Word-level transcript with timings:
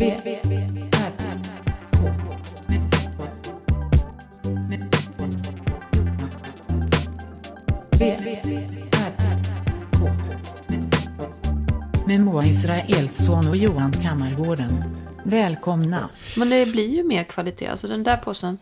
Med 0.00 0.16
Moa 12.20 12.46
Israelsson 12.46 13.48
och 13.48 13.56
Johan 13.56 13.92
Kammargården. 13.92 14.84
Välkomna. 15.24 16.10
Men 16.36 16.50
det 16.50 16.72
blir 16.72 16.88
ju 16.88 17.04
mer 17.04 17.24
kvalitet. 17.24 17.66
Alltså 17.66 17.88
den 17.88 18.02
där 18.02 18.16
påsen. 18.16 18.58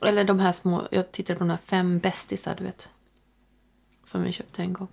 Eller 0.00 0.24
de 0.24 0.38
här 0.38 0.52
små. 0.52 0.88
Jag 0.90 1.12
tittade 1.12 1.38
på 1.38 1.44
de 1.44 1.50
här 1.50 1.58
fem 1.64 1.98
bästisar 1.98 2.54
du 2.58 2.64
vet. 2.64 2.88
Som 4.04 4.22
vi 4.22 4.32
köpte 4.32 4.62
en 4.62 4.72
gång. 4.72 4.88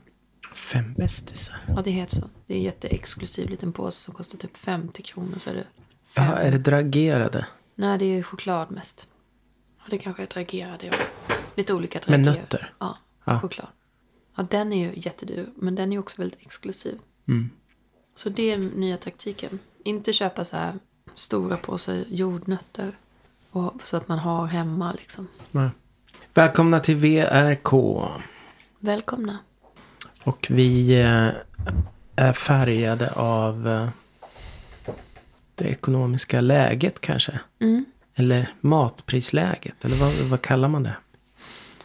Fem 0.56 0.94
bästisar. 0.94 1.56
Ja 1.68 1.82
det 1.82 1.92
heter 1.92 2.16
så. 2.16 2.30
Det 2.48 2.54
är 2.54 2.58
en 2.58 2.64
jätteexklusiv 2.64 3.50
liten 3.50 3.74
påse 3.74 4.02
som 4.02 4.14
kostar 4.14 4.38
typ 4.38 4.58
50 4.58 5.02
kronor. 5.02 5.38
Så 5.38 5.50
är 5.50 5.54
det 5.54 5.66
fem. 6.16 6.26
Ja, 6.26 6.36
är 6.38 6.52
det 6.52 6.58
dragerade? 6.58 7.46
Nej 7.76 7.98
det 7.98 8.06
är 8.06 8.16
ju 8.16 8.24
choklad 8.24 8.72
mest. 8.72 9.08
Ja 9.78 9.84
det 9.90 9.98
kanske 9.98 10.24
är 10.24 10.28
dragerade 10.28 10.86
ja. 10.86 10.94
Lite 11.56 11.74
olika 11.74 12.00
Med 12.08 12.20
drager. 12.20 12.40
nötter? 12.40 12.74
Ja, 12.80 12.98
Ja. 13.24 13.40
choklad. 13.40 13.68
Ja 14.36 14.44
den 14.50 14.74
är 14.74 14.86
ju 14.88 15.00
jättedyr. 15.00 15.50
Men 15.56 15.76
den 15.76 15.94
är 15.94 16.00
också 16.00 16.22
väldigt 16.22 16.42
exklusiv. 16.42 17.00
Mm. 17.28 17.50
Så 18.16 18.30
det 18.30 18.52
är 18.52 18.58
nya 18.58 18.98
taktiken. 18.98 19.60
Inte 19.84 20.14
köpa 20.14 20.44
så 20.46 20.58
här 20.58 20.74
stora 21.16 21.58
påsar 21.58 22.04
jordnötter. 22.10 22.92
Och, 23.52 23.74
så 23.84 23.98
att 23.98 24.08
man 24.08 24.20
har 24.20 24.46
hemma 24.46 24.92
liksom. 24.94 25.28
Nej. 25.52 25.70
Välkomna 26.34 26.80
till 26.80 26.96
VRK. 26.96 27.72
Välkomna. 28.80 29.38
Och 30.24 30.48
vi 30.50 31.02
eh, 31.02 31.28
är 32.16 32.34
färgade 32.34 33.12
av 33.14 33.68
eh, 33.68 33.90
det 35.56 35.66
ekonomiska 35.66 36.42
läget 36.42 37.02
kanske. 37.02 37.40
Mm. 37.60 37.86
Eller 38.16 38.50
matprisläget. 38.62 39.86
Eller 39.86 39.96
vad, 39.96 40.14
vad 40.14 40.42
kallar 40.42 40.68
man 40.68 40.84
det? 40.84 40.96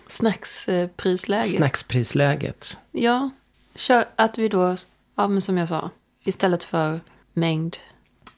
Snacksprisläge. 0.06 1.44
Snacksprisläget. 1.44 2.78
Ja. 2.92 3.30
Kör, 3.74 4.04
att 4.16 4.38
vi 4.38 4.48
då, 4.48 4.76
ja 5.14 5.28
men 5.28 5.42
som 5.42 5.58
jag 5.58 5.68
sa. 5.68 5.90
Istället 6.24 6.64
för 6.64 7.00
mängd. 7.32 7.76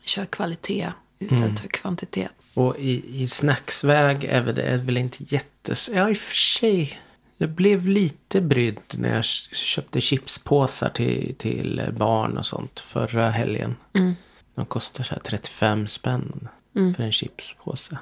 Kör 0.04 0.24
kvalitet. 0.24 0.92
Istället 1.18 1.42
Mm. 1.42 1.56
för 1.56 1.68
kvantitet. 1.68 2.30
Och 2.54 2.78
i, 2.78 3.22
i 3.22 3.28
snacksväg 3.28 4.24
är 4.24 4.40
väl, 4.42 4.58
är 4.58 4.76
väl 4.76 4.96
inte 4.96 5.24
jättes... 5.34 5.90
Ja, 5.94 6.10
i 6.10 6.12
och 6.12 6.16
för 6.16 6.34
sig. 6.36 7.00
Jag 7.36 7.48
blev 7.50 7.88
lite 7.88 8.40
brydd 8.40 8.80
när 8.98 9.14
jag 9.14 9.24
köpte 9.24 10.00
chipspåsar 10.00 10.88
till, 10.88 11.34
till 11.38 11.82
barn 11.98 12.38
och 12.38 12.46
sånt 12.46 12.80
förra 12.80 13.30
helgen. 13.30 13.76
Mm. 13.92 14.14
De 14.54 14.64
kostar 14.66 15.04
så 15.04 15.14
här 15.14 15.20
35 15.22 15.86
spänn 15.88 16.48
Mm. 16.76 16.94
för 16.94 17.02
en 17.02 17.12
chipspåse. 17.12 17.98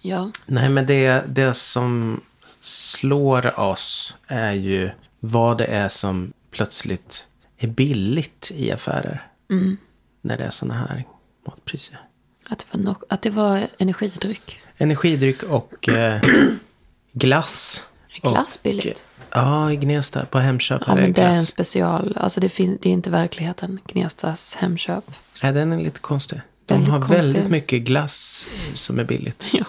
Ja. 0.00 0.30
Nej, 0.46 0.68
men 0.68 0.86
det, 0.86 1.24
det 1.28 1.54
som 1.54 2.20
slår 2.60 3.60
oss 3.60 4.14
är 4.26 4.52
ju 4.52 4.90
vad 5.20 5.58
det 5.58 5.64
är 5.64 5.88
som 5.88 6.32
plötsligt 6.50 7.26
är 7.58 7.66
billigt 7.68 8.50
i 8.54 8.72
affärer. 8.72 9.26
Mm. 9.50 9.76
När 10.20 10.38
det 10.38 10.44
är 10.44 10.50
sådana 10.50 10.74
här 10.74 11.04
matpriser. 11.46 12.00
Att 12.48 12.58
det 12.58 12.78
var, 12.78 12.84
no- 12.94 13.02
att 13.08 13.22
det 13.22 13.30
var 13.30 13.68
energidryck. 13.78 14.60
Energidryck 14.78 15.42
och 15.42 15.88
eh, 15.88 16.22
glass. 17.12 17.84
Glass 18.22 18.56
Och- 18.56 18.62
billigt. 18.62 19.04
Ja, 19.30 19.72
i 19.72 19.76
Gnesta 19.76 20.24
på 20.26 20.38
Hemköp 20.38 20.82
Ja 20.86 20.92
är 20.92 20.96
det 20.96 21.02
men 21.02 21.12
det 21.12 21.22
är 21.22 21.26
en 21.28 21.34
glass. 21.34 21.46
special. 21.48 22.16
Alltså 22.20 22.40
det, 22.40 22.56
det 22.56 22.88
är 22.88 22.92
inte 22.92 23.10
verkligheten. 23.10 23.80
Gnestas 23.86 24.54
Hemköp. 24.54 25.04
Nej, 25.42 25.52
den 25.52 25.72
är 25.72 25.78
lite 25.82 26.00
konstig. 26.00 26.40
De 26.66 26.74
Väldigt 26.74 26.90
har 26.92 26.98
konstig. 27.00 27.16
väldigt 27.16 27.50
mycket 27.50 27.82
glass 27.82 28.48
som 28.74 28.98
är 28.98 29.04
billigt. 29.04 29.50
Ja. 29.54 29.64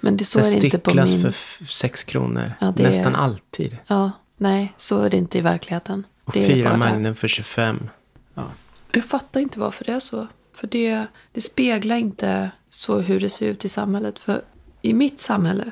Men 0.00 0.16
det 0.16 0.24
så 0.24 0.42
Så 0.44 0.56
är 0.56 0.60
det 0.60 0.64
inte 0.66 0.78
på 0.78 0.94
min... 0.94 1.06
för 1.32 1.64
sex 1.66 2.04
kronor. 2.04 2.52
Ja, 2.60 2.72
det 2.76 2.82
är- 2.82 2.86
Nästan 2.86 3.14
alltid. 3.14 3.76
Ja, 3.86 4.10
nej, 4.36 4.72
så 4.76 5.02
är 5.02 5.10
det 5.10 5.16
inte 5.16 5.38
i 5.38 5.40
verkligheten. 5.40 6.06
Och 6.24 6.32
det 6.32 6.46
fyra. 6.46 6.76
Magnum 6.76 7.14
för 7.14 7.28
25. 7.28 7.88
Ja. 8.34 8.44
Jag 8.92 9.04
fattar 9.04 9.40
inte 9.40 9.58
varför 9.60 9.84
det 9.84 9.92
är 9.92 10.00
så. 10.00 10.26
För 10.54 10.66
det, 10.66 11.06
det 11.32 11.40
speglar 11.40 11.96
inte 11.96 12.50
så 12.70 13.00
hur 13.00 13.20
det 13.20 13.28
ser 13.30 13.46
ut 13.46 13.64
i 13.64 13.68
samhället. 13.68 14.18
För 14.18 14.42
i 14.82 14.92
mitt 14.94 15.20
samhälle 15.20 15.70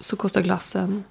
så 0.00 0.16
kostar 0.16 0.42
glassen 0.42 1.04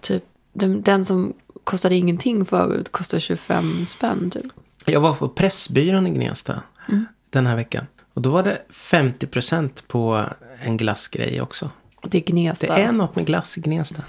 typ 0.00 0.24
den, 0.52 0.82
den 0.82 1.04
som 1.04 1.32
kostade 1.64 1.94
ingenting 1.96 2.44
förut 2.46 2.92
kostar 2.92 3.18
25 3.18 3.86
spänn 3.86 4.30
typ. 4.30 4.46
Jag 4.84 5.00
var 5.00 5.12
på 5.12 5.28
Pressbyrån 5.28 6.06
i 6.06 6.10
Gnesta 6.10 6.62
Mm. 6.88 7.06
den 7.30 7.46
här 7.46 7.56
veckan. 7.56 7.86
Och 8.14 8.22
då 8.22 8.30
var 8.30 8.42
det 8.42 8.62
50% 8.70 9.84
på 9.88 10.24
en 10.62 10.76
glassgrej 10.76 11.40
också. 11.42 11.70
Det 12.02 12.18
är 12.18 12.22
Gnesta. 12.22 12.74
Det 12.74 12.82
är 12.82 12.92
något 12.92 13.16
med 13.16 13.26
glass 13.26 13.58
i 13.58 13.60
Gnesta. 13.60 14.02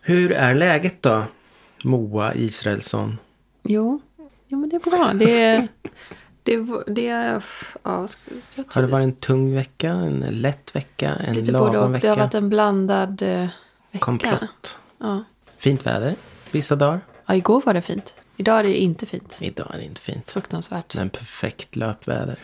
Hur 0.00 0.32
är 0.32 0.54
läget 0.54 1.02
då? 1.02 1.22
Moa 1.84 2.34
Israelsson. 2.34 3.18
Jo, 3.62 4.00
jo 4.48 4.58
men 4.58 4.68
det 4.68 4.76
är 4.76 4.90
bra. 4.90 5.12
Det 5.14 5.42
är... 5.44 5.68
Det, 6.42 6.54
är- 6.54 6.90
det 6.94 7.08
är... 7.08 7.44
Ja, 7.82 8.06
Har 8.74 8.80
det 8.82 8.88
varit 8.88 9.04
en 9.04 9.12
tung 9.12 9.54
vecka? 9.54 9.90
En 9.90 10.20
lätt 10.20 10.76
vecka? 10.76 11.14
En 11.14 11.34
Lite 11.34 11.52
lagom 11.52 11.92
vecka? 11.92 12.06
Det 12.06 12.08
har 12.12 12.16
varit 12.16 12.34
en 12.34 12.48
blandad 12.48 13.22
eh, 13.22 13.28
vecka. 13.90 13.98
Komplott. 14.04 14.78
Ja. 14.98 15.24
Fint 15.58 15.86
väder 15.86 16.16
vissa 16.50 16.76
dagar. 16.76 17.00
ja, 17.26 17.34
igår 17.34 17.62
var 17.66 17.74
det 17.74 17.82
fint. 17.82 18.14
Idag 18.40 18.58
är 18.58 18.62
det 18.62 18.76
inte 18.76 19.06
fint. 19.06 19.38
Idag 19.40 19.66
är 19.74 19.78
det 19.78 19.84
inte 19.84 20.00
fint. 20.00 20.30
Fruktansvärt. 20.30 20.94
Men 20.94 21.10
perfekt 21.10 21.76
löpväder. 21.76 22.38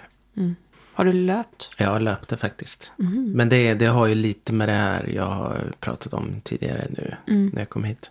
Har 0.95 1.05
du 1.05 1.13
löpt? 1.13 1.71
Jag 1.79 2.03
löpte 2.03 2.37
faktiskt. 2.37 2.93
Mhm. 2.97 3.33
Men 3.35 3.49
det, 3.49 3.75
det 3.75 3.87
har 3.87 4.07
ju 4.07 4.15
lite 4.15 4.53
med 4.53 4.69
det 4.69 4.73
här 4.73 5.11
jag 5.15 5.27
har 5.27 5.73
pratat 5.81 6.13
om 6.13 6.41
tidigare 6.45 6.87
nu. 6.91 7.15
Mm. 7.29 7.51
När 7.55 7.61
jag 7.61 7.69
kom 7.69 7.85
hit. 7.85 8.11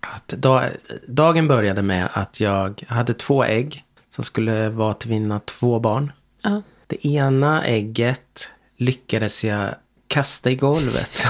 Att 0.00 0.28
dag, 0.28 0.64
dagen 1.06 1.48
började 1.48 1.82
med 1.82 2.08
att 2.12 2.40
jag 2.40 2.84
hade 2.88 3.14
två 3.14 3.44
ägg. 3.44 3.84
Som 4.08 4.24
skulle 4.24 4.68
vara 4.68 4.94
till 4.94 5.10
vinna 5.10 5.40
två 5.40 5.78
barn. 5.80 6.12
Ja. 6.42 6.62
Det 6.86 7.06
ena 7.06 7.64
ägget 7.64 8.50
lyckades 8.76 9.44
jag 9.44 9.74
kasta 10.06 10.50
i 10.50 10.56
golvet. 10.56 11.24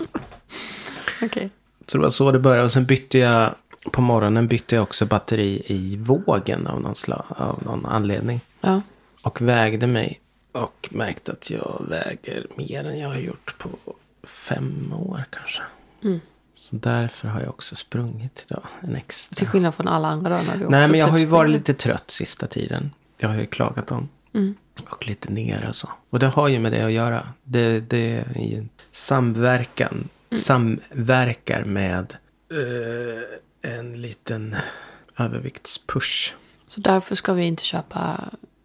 Okej. 1.22 1.50
Så 1.86 1.98
det 1.98 2.02
var 2.02 2.10
så 2.10 2.32
det 2.32 2.38
började. 2.38 2.64
Och 2.64 2.72
sen 2.72 2.86
bytte 2.86 3.18
jag 3.18 3.54
på 3.92 4.00
morgonen 4.00 4.48
bytte 4.48 4.74
jag 4.74 4.82
också 4.82 5.06
batteri 5.06 5.62
i 5.66 5.96
vågen 5.96 6.66
av 6.66 6.80
någon, 6.80 6.94
av 7.28 7.62
någon 7.64 7.86
anledning. 7.86 8.40
Ja. 8.60 8.82
Och 9.22 9.40
vägde 9.40 9.86
mig. 9.86 10.20
Och 10.52 10.88
märkte 10.90 11.32
att 11.32 11.50
jag 11.50 11.86
väger 11.88 12.46
mer 12.56 12.84
än 12.84 12.98
jag 12.98 13.08
har 13.08 13.20
gjort 13.20 13.58
på 13.58 13.68
fem 14.22 14.92
år 14.92 15.24
kanske. 15.30 15.62
Mm. 16.04 16.20
Så 16.54 16.76
därför 16.76 17.28
har 17.28 17.40
jag 17.40 17.48
också 17.48 17.76
sprungit 17.76 18.46
idag. 18.48 18.62
En 18.80 18.96
extra. 18.96 19.34
Till 19.34 19.46
skillnad 19.46 19.74
från 19.74 19.88
alla 19.88 20.08
andra 20.08 20.30
dagar 20.30 20.66
Nej 20.68 20.88
men 20.88 21.00
jag 21.00 21.06
har 21.06 21.18
ju 21.18 21.26
varit 21.26 21.50
lite 21.50 21.74
trött 21.74 22.10
sista 22.10 22.46
tiden. 22.46 22.90
Det 23.16 23.26
har 23.26 23.34
jag 23.34 23.40
ju 23.40 23.46
klagat 23.46 23.92
om. 23.92 24.08
Mm. 24.34 24.54
Och 24.90 25.08
lite 25.08 25.32
nere 25.32 25.68
och 25.68 25.76
så. 25.76 25.88
Och 26.10 26.18
det 26.18 26.26
har 26.26 26.48
ju 26.48 26.58
med 26.58 26.72
det 26.72 26.82
att 26.82 26.92
göra. 26.92 27.28
Det, 27.42 27.80
det 27.80 28.24
är 28.34 28.42
ju 28.42 28.66
samverkan. 28.92 30.08
Mm. 30.30 30.40
Samverkar 30.40 31.64
med 31.64 32.16
eh, 32.50 33.38
en 33.62 34.00
liten 34.02 34.56
överviktspush. 35.18 36.34
Så 36.66 36.80
därför 36.80 37.14
ska 37.14 37.32
vi 37.32 37.44
inte 37.44 37.64
köpa 37.64 38.20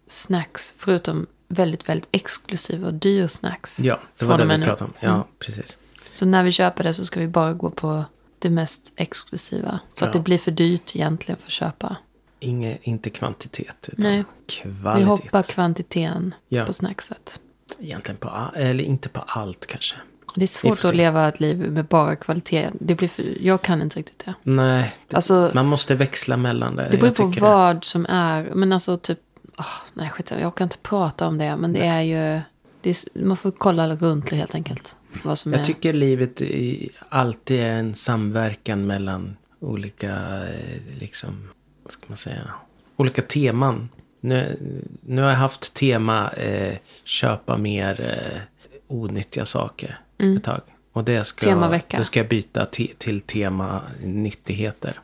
snacks. 0.06 0.74
Förutom 0.78 1.26
väldigt, 1.48 1.88
väldigt 1.88 2.08
exklusiva 2.12 2.86
och 2.86 2.94
dyr 2.94 3.26
snacks. 3.26 3.80
Ja, 3.80 4.00
det 4.18 4.24
var 4.24 4.38
det 4.38 4.56
vi 4.58 4.64
pratade 4.64 4.84
om. 4.84 4.92
Ja, 5.00 5.14
Mm. 5.14 5.22
precis. 5.38 5.78
Så 6.02 6.26
när 6.26 6.42
vi 6.42 6.52
köper 6.52 6.84
det 6.84 6.94
så 6.94 7.04
ska 7.04 7.20
vi 7.20 7.28
bara 7.28 7.52
gå 7.52 7.70
på 7.70 8.04
det 8.38 8.50
mest 8.50 8.92
exklusiva. 8.96 9.80
Så 9.94 10.04
att 10.04 10.08
Ja. 10.14 10.18
det 10.18 10.24
blir 10.24 10.38
för 10.38 10.50
dyrt 10.50 10.96
egentligen 10.96 11.38
för 11.38 11.46
att 11.46 11.52
köpa. 11.52 11.96
Inge, 12.40 12.78
inte 12.82 13.10
kvantitet 13.10 13.88
utan 13.92 14.02
Nej. 14.10 14.24
kvalitet. 14.46 14.98
Vi 14.98 15.04
hoppar 15.04 15.42
kvantiteten 15.42 16.34
Ja. 16.48 16.64
på 16.66 16.72
snackset. 16.72 17.40
Egentligen 17.78 18.16
på 18.18 18.50
eller 18.54 18.84
inte 18.84 19.08
på 19.08 19.20
allt 19.26 19.66
kanske. 19.66 19.96
Det 20.34 20.42
är 20.44 20.46
svårt 20.46 20.84
att 20.84 20.94
leva 20.96 21.28
ett 21.28 21.40
liv 21.40 21.58
med 21.58 21.84
bara 21.84 22.16
kvalitet. 22.16 22.70
Det 22.80 22.94
blir 22.94 23.08
för, 23.08 23.24
jag 23.40 23.62
kan 23.62 23.82
inte 23.82 23.98
riktigt 23.98 24.22
det. 24.24 24.34
Nej, 24.42 24.94
det, 25.08 25.16
Alltså- 25.16 25.50
man 25.54 25.66
måste 25.66 25.94
växla 25.94 26.36
mellan 26.36 26.76
det. 26.76 26.88
Det 26.90 26.96
beror 26.96 27.10
på 27.12 27.40
vad 27.40 27.84
som 27.84 28.06
är. 28.06 28.50
Men 28.54 28.72
alltså 28.72 28.98
typ. 28.98 29.18
ah, 29.56 29.64
nej 29.94 30.10
skitsamma. 30.10 30.40
Jag 30.40 30.54
kan 30.54 30.64
inte 30.64 30.78
prata 30.78 31.26
om 31.26 31.38
det. 31.38 31.56
Men 31.56 31.72
det 31.72 31.86
är 31.86 32.00
ju. 32.00 32.40
Det 32.80 32.90
är, 32.90 33.24
man 33.24 33.36
får 33.36 33.50
kolla 33.50 33.94
runt 33.94 34.30
helt 34.30 34.54
enkelt. 34.54 34.96
Vad 35.24 35.38
som 35.38 35.52
Jag 35.52 35.60
är. 35.60 35.64
tycker 35.64 35.92
livet 35.92 36.40
i, 36.40 36.88
alltid 37.08 37.60
är 37.60 37.72
en 37.72 37.94
samverkan 37.94 38.86
mellan 38.86 39.36
olika, 39.60 40.10
eh, 40.14 41.00
liksom, 41.00 41.48
vad 41.82 41.92
ska 41.92 42.04
man 42.08 42.16
säga, 42.16 42.50
olika 42.96 43.22
teman. 43.22 43.88
Nu, 44.20 44.58
nu 45.00 45.22
har 45.22 45.28
jag 45.28 45.36
haft 45.36 45.74
tema 45.74 46.30
eh, 46.30 46.74
köpa 47.04 47.56
mer 47.56 48.00
eh, 48.00 48.40
onyttiga 48.88 49.44
saker 49.44 50.00
ett 50.18 50.44
tag. 50.44 50.60
Och 50.92 51.04
det 51.04 51.24
ska, 51.24 51.46
Mm. 51.46 51.56
Temavecka. 51.58 51.98
det 51.98 52.04
ska 52.04 52.20
jag 52.20 52.28
byta 52.28 52.64
te, 52.64 52.86
till 52.98 53.20
tema 53.20 53.80
nyttigheter. 54.04 55.00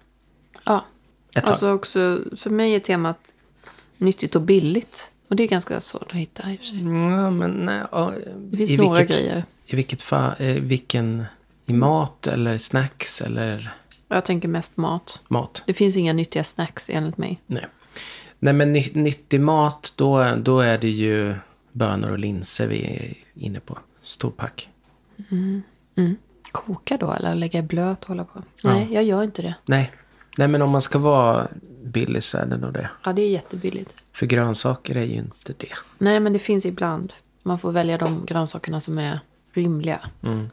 Ja. 0.67 0.85
Ett 1.37 1.43
tag. 1.44 1.50
Alltså 1.53 1.73
också. 1.73 2.20
För 2.37 2.50
mig 2.50 2.75
är 2.75 2.81
temat. 2.81 3.19
nyttigt 3.97 4.35
och 4.37 4.43
billigt. 4.43 5.11
Och 5.29 5.37
det 5.37 5.43
är 5.43 5.49
ganska 5.49 5.81
svårt 5.81 6.03
att 6.11 6.17
hitta 6.17 6.50
i 6.53 6.55
och 6.56 6.59
för 6.59 6.67
sig. 6.67 6.79
Ja, 6.85 7.31
men 7.31 7.50
nej. 7.50 7.82
ja, 7.93 8.12
Det 8.38 8.56
finns 8.56 8.73
några 8.73 8.99
vilket, 8.99 9.17
grejer. 9.17 9.44
I 9.67 9.76
vilket 9.76 10.03
fall, 10.03 10.35
eh, 10.38 10.55
vilken, 10.55 11.25
i 11.67 11.73
mat 11.73 12.26
eller 12.26 12.58
snacks 12.58 13.20
eller 13.20 13.75
Jag 14.08 14.25
tänker 14.25 14.49
mest 14.49 14.76
mat. 14.76 15.23
mat? 15.29 15.62
Det 15.67 15.75
finns 15.75 15.97
inga 15.97 16.12
nyttiga 16.12 16.44
snacks 16.44 16.91
enligt 16.91 17.19
mig. 17.19 17.41
Nej. 17.47 17.67
Nej 18.38 18.53
men 18.55 18.73
ny, 18.73 18.91
nyttig 18.94 19.41
mat, 19.41 19.93
då, 19.97 20.35
då 20.37 20.61
är 20.61 20.79
det 20.79 20.91
ju 20.91 21.35
bönor 21.73 22.11
och 22.11 22.19
linser 22.19 22.67
vi 22.67 22.85
är 22.85 23.15
inne 23.44 23.61
på. 23.61 23.79
Storpack. 24.03 24.69
Koka 26.53 26.97
då 26.97 27.12
eller 27.12 27.35
lägga 27.35 27.62
blöt 27.62 28.03
och 28.03 28.09
hålla 28.09 28.25
på? 28.25 28.43
Ja. 28.61 28.75
Nej, 28.75 28.88
jag 28.91 29.05
gör 29.05 29.23
inte 29.23 29.43
det. 29.43 29.55
Nej. 29.64 29.93
Nej 30.38 30.49
men 30.49 30.62
om 30.62 30.70
man 30.70 30.82
ska 30.82 30.99
vara 30.99 31.49
billig 31.82 32.25
så 32.25 32.38
är 32.38 32.47
det 32.47 32.56
nog 32.56 32.73
det. 32.73 32.91
Ja, 33.05 33.12
det 33.12 33.23
är 33.23 33.29
jättebilligt. 33.29 34.03
För 34.12 34.26
grönsaker 34.26 34.97
är 34.97 35.05
ju 35.05 35.14
inte 35.14 35.55
det. 35.56 35.75
Nej, 35.99 36.20
men 36.20 36.32
det 36.32 36.38
finns 36.38 36.67
ibland. 36.67 37.12
Man 37.43 37.59
får 37.59 37.73
välja 37.73 37.99
de 37.99 38.25
grönsakerna 38.26 38.81
som 38.81 38.99
är 38.99 39.20
rimliga. 39.53 40.00
Mm. 40.23 40.50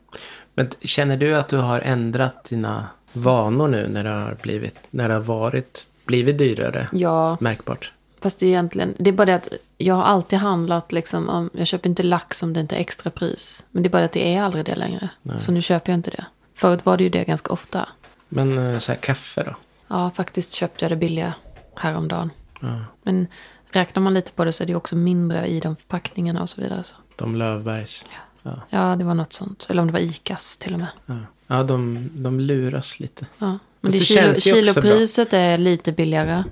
Men 0.54 0.70
känner 0.82 1.18
du 1.18 1.36
att 1.36 1.48
du 1.48 1.58
har 1.58 1.80
ändrat 1.80 2.44
dina 2.44 2.88
vanor 3.14 3.68
nu 3.68 3.88
när 3.88 4.04
det 4.04 4.10
har 4.10 4.38
blivit, 4.42 4.76
när 4.90 5.08
det 5.08 5.14
har 5.14 5.22
varit, 5.22 5.90
blivit 6.06 6.38
dyrare? 6.38 6.88
Ja, 6.92 7.38
Märkbart. 7.40 7.94
Fast 8.22 8.40
det 8.40 8.46
är 8.46 8.48
egentligen, 8.48 8.94
det 9.00 9.10
är 9.10 9.14
bara 9.14 9.26
det 9.26 9.36
att 9.36 9.48
jag 9.78 9.96
har 9.96 10.04
alltid 10.04 10.40
handlat 10.40 10.92
liksom, 10.92 11.30
om, 11.30 11.50
jag 11.54 11.68
köper 11.68 11.90
inte 11.90 12.04
lax 12.04 12.44
om 12.44 12.54
det 12.54 12.60
inte 12.60 12.76
är 12.76 12.80
extra 12.80 13.10
pris. 13.12 13.66
Men 13.72 13.84
det 13.84 13.88
är 13.88 13.92
bara 13.92 14.04
att 14.06 14.12
det 14.12 14.36
är 14.36 14.42
aldrig 14.42 14.66
det 14.66 14.76
längre. 14.76 15.10
Så 15.40 15.52
nu 15.52 15.62
köper 15.62 15.92
jag 15.92 15.98
inte 15.98 16.12
det. 16.12 16.26
Förut 16.54 16.86
var 16.86 16.98
det 16.98 17.04
ju 17.04 17.10
det 17.10 17.24
ganska 17.24 17.54
ofta. 17.54 17.90
Men 18.30 18.74
eh, 18.74 18.80
så 18.80 18.92
här 18.92 19.00
kaffe 19.00 19.44
då? 19.44 19.56
Ja, 19.88 20.12
faktiskt 20.16 20.54
köpte 20.54 20.86
jag 20.86 20.92
det 20.92 20.96
billiga 20.96 21.34
häromdagen. 21.76 22.30
Ja. 22.62 22.86
Men 23.04 23.28
räknar 23.72 24.02
man 24.02 24.14
lite 24.14 24.32
på 24.32 24.46
det 24.46 24.52
så 24.54 24.64
är 24.64 24.68
det 24.68 24.76
också 24.76 24.96
mindre 24.96 25.48
i 25.48 25.60
de 25.60 25.76
förpackningarna 25.76 26.42
och 26.42 26.50
så 26.50 26.62
vidare. 26.62 26.84
Så. 26.84 26.96
De 27.16 27.36
Löfbergs. 27.36 28.06
Ja. 28.44 28.62
Ja, 28.70 28.96
det 28.96 29.04
var 29.04 29.14
något 29.14 29.34
sånt. 29.34 29.68
Eller 29.70 29.82
om 29.82 29.88
det 29.88 29.94
var 29.94 30.00
Icas 30.00 30.58
till 30.58 30.74
och 30.74 30.80
med. 30.80 30.88
Ja, 31.06 31.16
ja 31.48 31.64
de, 31.64 32.10
de 32.14 32.40
luras 32.40 33.00
lite. 33.00 33.26
Ja. 33.40 33.60
Fast 33.82 33.82
Men 33.82 33.92
det, 33.92 33.98
det 33.98 34.06
kilo, 34.06 34.30
också 34.32 34.50
bra. 34.52 34.62
kilopriset 34.62 35.34
är 35.34 35.58
lite 35.58 35.92
billigare. 35.92 36.44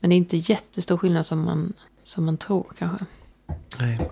Men 0.00 0.10
det 0.10 0.16
är 0.16 0.18
inte 0.18 0.36
jättestor 0.36 0.96
skillnad 0.96 1.26
som 1.26 1.40
man, 1.44 1.72
som 2.04 2.24
man 2.24 2.36
tror 2.36 2.72
kanske. 2.78 3.04
Nej. 3.78 4.10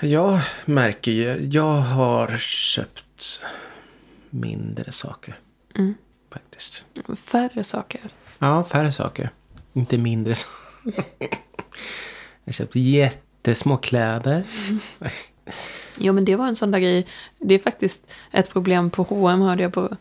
Jag 0.00 0.40
märker 0.64 1.12
ju, 1.12 1.48
jag 1.52 1.72
har 1.80 2.36
köpt 2.38 3.40
mindre 4.30 4.92
saker. 4.92 5.38
Mm. 5.74 5.94
Faktiskt. 6.32 6.84
Färre 7.24 7.64
saker. 7.64 8.00
Ja, 8.38 8.64
färre 8.64 8.92
saker. 8.92 9.30
Inte 9.72 9.98
mindre. 9.98 10.34
så- 10.34 10.48
jag 11.18 11.28
har 12.44 12.52
köpt 12.52 12.76
jättesmå 12.76 13.76
kläder. 13.76 14.44
Jo, 15.98 16.12
men 16.12 16.24
det 16.24 16.36
var 16.36 16.46
en 16.46 16.56
sån 16.56 16.70
där 16.70 16.78
grej. 16.78 17.06
Det 17.38 17.54
är 17.54 17.58
faktiskt 17.58 18.06
ett 18.30 18.50
problem 18.50 18.90
på 18.90 19.02
H&M 19.02 19.40
hörde 19.40 19.62
jag 19.62 19.72
på. 19.72 19.96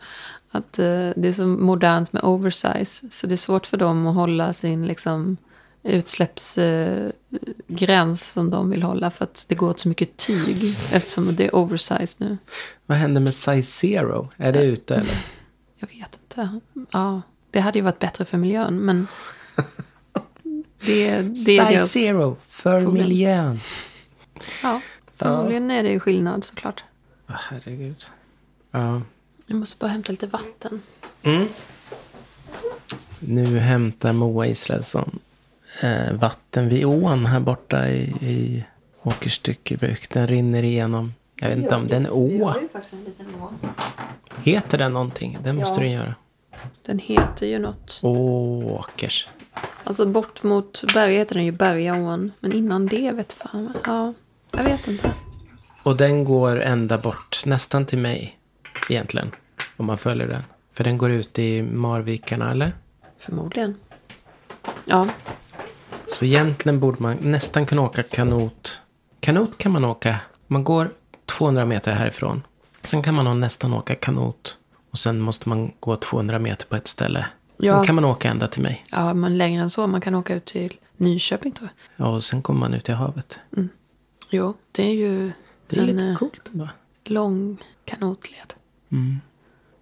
Att 0.52 0.80
eh, 0.80 1.10
det 1.16 1.28
är 1.28 1.32
så 1.32 1.48
modernt 1.48 2.14
med 2.14 2.24
oversize. 2.24 3.06
Så 3.10 3.28
det 3.28 3.34
är 3.34 3.38
svårt 3.38 3.66
för 3.66 3.78
dem 3.78 4.08
att 4.08 4.16
hålla 4.16 4.54
sin 4.54 4.88
liksom 4.88 5.38
utsläppsgräns 5.84 8.22
eh, 8.22 8.34
som 8.34 8.50
de 8.50 8.70
vill 8.70 8.84
hålla. 8.84 9.12
För 9.12 9.24
att 9.24 9.46
det 9.50 9.56
går 9.56 9.70
åt 9.70 9.80
så 9.80 9.88
mycket 9.88 10.18
tyg. 10.18 10.58
Eftersom 10.94 11.36
det 11.36 11.46
är 11.46 11.56
oversize 11.56 12.16
nu. 12.18 12.38
Vad 12.86 12.98
händer 12.98 13.22
med 13.22 13.36
size 13.36 13.64
zero? 13.64 14.30
Är 14.38 14.54
det 14.54 14.64
ute 14.64 14.96
eller? 14.96 15.16
Jag 15.78 15.88
vet 15.88 16.18
inte. 16.24 16.60
Ja, 16.92 17.22
det 17.52 17.60
hade 17.60 17.80
ju 17.80 17.84
varit 17.84 18.00
bättre 18.00 18.26
för 18.26 18.38
miljön. 18.38 18.78
Men 18.78 19.08
det, 20.86 21.22
det 21.22 21.58
är 21.58 21.84
size 21.84 21.86
zero 21.86 22.38
för 22.48 22.84
problem. 22.84 23.08
miljön. 23.08 23.60
Ja, 24.64 24.82
förmodligen 25.16 25.72
är 25.72 25.84
det 25.84 25.90
ju 25.90 26.00
skillnad 26.00 26.44
såklart. 26.44 26.84
Åh, 27.30 27.36
herregud. 27.50 28.06
Ja. 28.72 29.02
Jag 29.48 29.58
måste 29.58 29.78
bara 29.80 29.88
hämta 29.92 30.12
lite 30.12 30.28
vatten. 30.28 30.82
Nu 33.20 33.58
hämtar 33.60 34.14
Moa 34.14 34.48
Israelsson 34.48 35.20
eh, 35.82 36.14
vatten 36.14 36.70
vid 36.70 36.86
ån 36.86 37.26
här 37.26 37.40
borta 37.40 37.88
i, 37.90 38.02
i 38.22 38.64
Åkerstyckebruk. 39.04 40.10
Den 40.10 40.28
rinner 40.28 40.64
igenom. 40.64 41.14
Jag 41.36 41.50
vet 41.50 41.58
inte 41.58 41.76
om 41.76 41.88
den 41.88 42.06
är 42.06 42.12
å. 42.14 42.54
ju 42.62 42.70
faktiskt 42.70 42.94
en 42.94 43.04
liten 43.04 43.26
å. 43.42 43.50
Heter 44.44 44.78
den 44.78 44.94
någonting? 44.94 45.38
Det 45.44 45.54
måste 45.54 45.80
Ja. 45.82 45.84
den 45.84 45.92
göra. 45.92 46.16
Den 46.82 47.00
heter 47.00 47.48
ju 47.48 47.60
något. 47.60 48.00
Åkers. 48.04 49.28
Alltså 49.84 50.06
bort 50.06 50.44
mot 50.44 50.84
berget 50.94 51.20
heter 51.22 51.36
den 51.36 51.46
ju 51.46 51.52
Bergaån. 51.52 52.32
Men 52.40 52.54
innan 52.54 52.88
det 52.88 53.12
vet 53.12 53.34
fan. 53.34 53.74
Ja, 53.86 54.14
jag 54.54 54.64
vet 54.64 54.88
inte. 54.88 55.12
Och 55.84 55.98
den 55.98 56.24
går 56.24 56.62
ända 56.62 56.98
bort, 56.98 57.42
nästan 57.46 57.86
till 57.86 57.98
mig 57.98 58.40
egentligen. 58.90 59.32
Om 59.78 59.86
man 59.86 59.98
följer 59.98 60.28
den. 60.28 60.44
För 60.74 60.84
den 60.84 60.98
går 60.98 61.12
ut 61.12 61.40
i 61.40 61.62
Marvikarna, 61.62 62.52
eller? 62.52 62.72
Förmodligen. 63.20 63.76
Ja, 64.86 65.08
Så 66.08 66.26
egentligen 66.26 66.80
borde 66.80 67.02
man 67.04 67.18
nästan 67.22 67.66
kunna 67.66 67.82
åka 67.82 68.04
kanot. 68.04 68.82
Kanot 69.20 69.58
kan 69.58 69.72
man 69.72 69.86
åka. 69.86 70.20
Man 70.48 70.64
går 70.64 70.90
200 71.26 71.66
meter 71.66 71.92
härifrån. 71.94 72.44
Sen 72.84 73.04
kan 73.04 73.14
man 73.16 73.40
nästan 73.40 73.74
åka 73.74 73.96
kanot. 73.96 74.58
Och 74.92 75.00
sen 75.00 75.22
måste 75.22 75.50
man 75.50 75.72
gå 75.80 75.96
200 75.96 76.40
meter 76.40 76.66
på 76.66 76.76
ett 76.76 76.88
ställe. 76.88 77.20
Sen 77.20 77.66
Ja. 77.68 77.84
kan 77.84 77.96
man 77.96 78.06
åka 78.06 78.30
ända 78.30 78.48
till 78.48 78.62
mig. 78.62 78.86
ja, 78.92 79.14
men 79.14 79.38
längre 79.38 79.62
än 79.64 79.70
så. 79.70 79.88
Man 79.88 80.02
kan 80.02 80.16
åka 80.16 80.36
ut 80.36 80.46
till 80.46 80.74
Nyköping 80.98 81.52
tror 81.52 81.70
jag. 81.98 82.06
Ja, 82.08 82.12
och 82.16 82.24
sen 82.24 82.42
kommer 82.42 82.60
man 82.60 82.74
ut 82.74 82.90
i 82.90 82.92
havet. 82.92 83.40
Jo, 84.34 84.54
det 84.72 84.84
är 84.84 84.94
ju 84.94 85.32
Det 85.68 85.76
är 85.78 85.82
en 85.82 85.86
lite 85.88 86.04
eh, 86.06 86.16
coolt 86.16 86.50
ändå. 86.54 86.70
lång 87.04 87.58
kanotled. 87.86 88.54
Mm. 88.92 89.20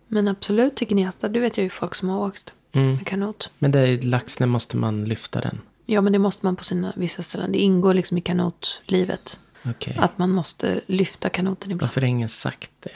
Men 0.08 0.28
absolut 0.28 0.76
till 0.76 0.88
Gnesta, 0.88 1.28
det 1.30 1.40
vet 1.40 1.58
jag 1.58 1.64
ju 1.64 1.70
folk 1.70 1.96
som 1.96 2.10
har 2.10 2.20
åkt 2.20 2.54
Mm. 2.74 2.94
med 2.96 3.08
kanot. 3.08 3.52
Men 3.60 3.72
det 3.72 3.80
är 3.80 4.02
Laxne 4.02 4.46
måste 4.46 4.78
man 4.78 5.06
lyfta 5.06 5.42
den. 5.42 5.62
Ja, 5.86 6.02
men 6.02 6.14
det 6.14 6.20
måste 6.20 6.46
man 6.46 6.56
på 6.56 6.64
sina 6.64 6.94
vissa 6.96 7.22
ställen. 7.22 7.52
Det 7.52 7.58
ingår 7.60 7.94
liksom 7.94 8.18
i 8.18 8.22
kanotlivet. 8.22 9.40
Okej. 9.66 9.96
Att 10.00 10.18
man 10.18 10.30
måste 10.32 10.82
lyfta 10.88 11.30
kanoten 11.30 11.72
ibland. 11.72 11.82
Varför 11.90 12.02
har 12.02 12.08
ingen 12.08 12.30
sagt 12.30 12.72
det? 12.80 12.92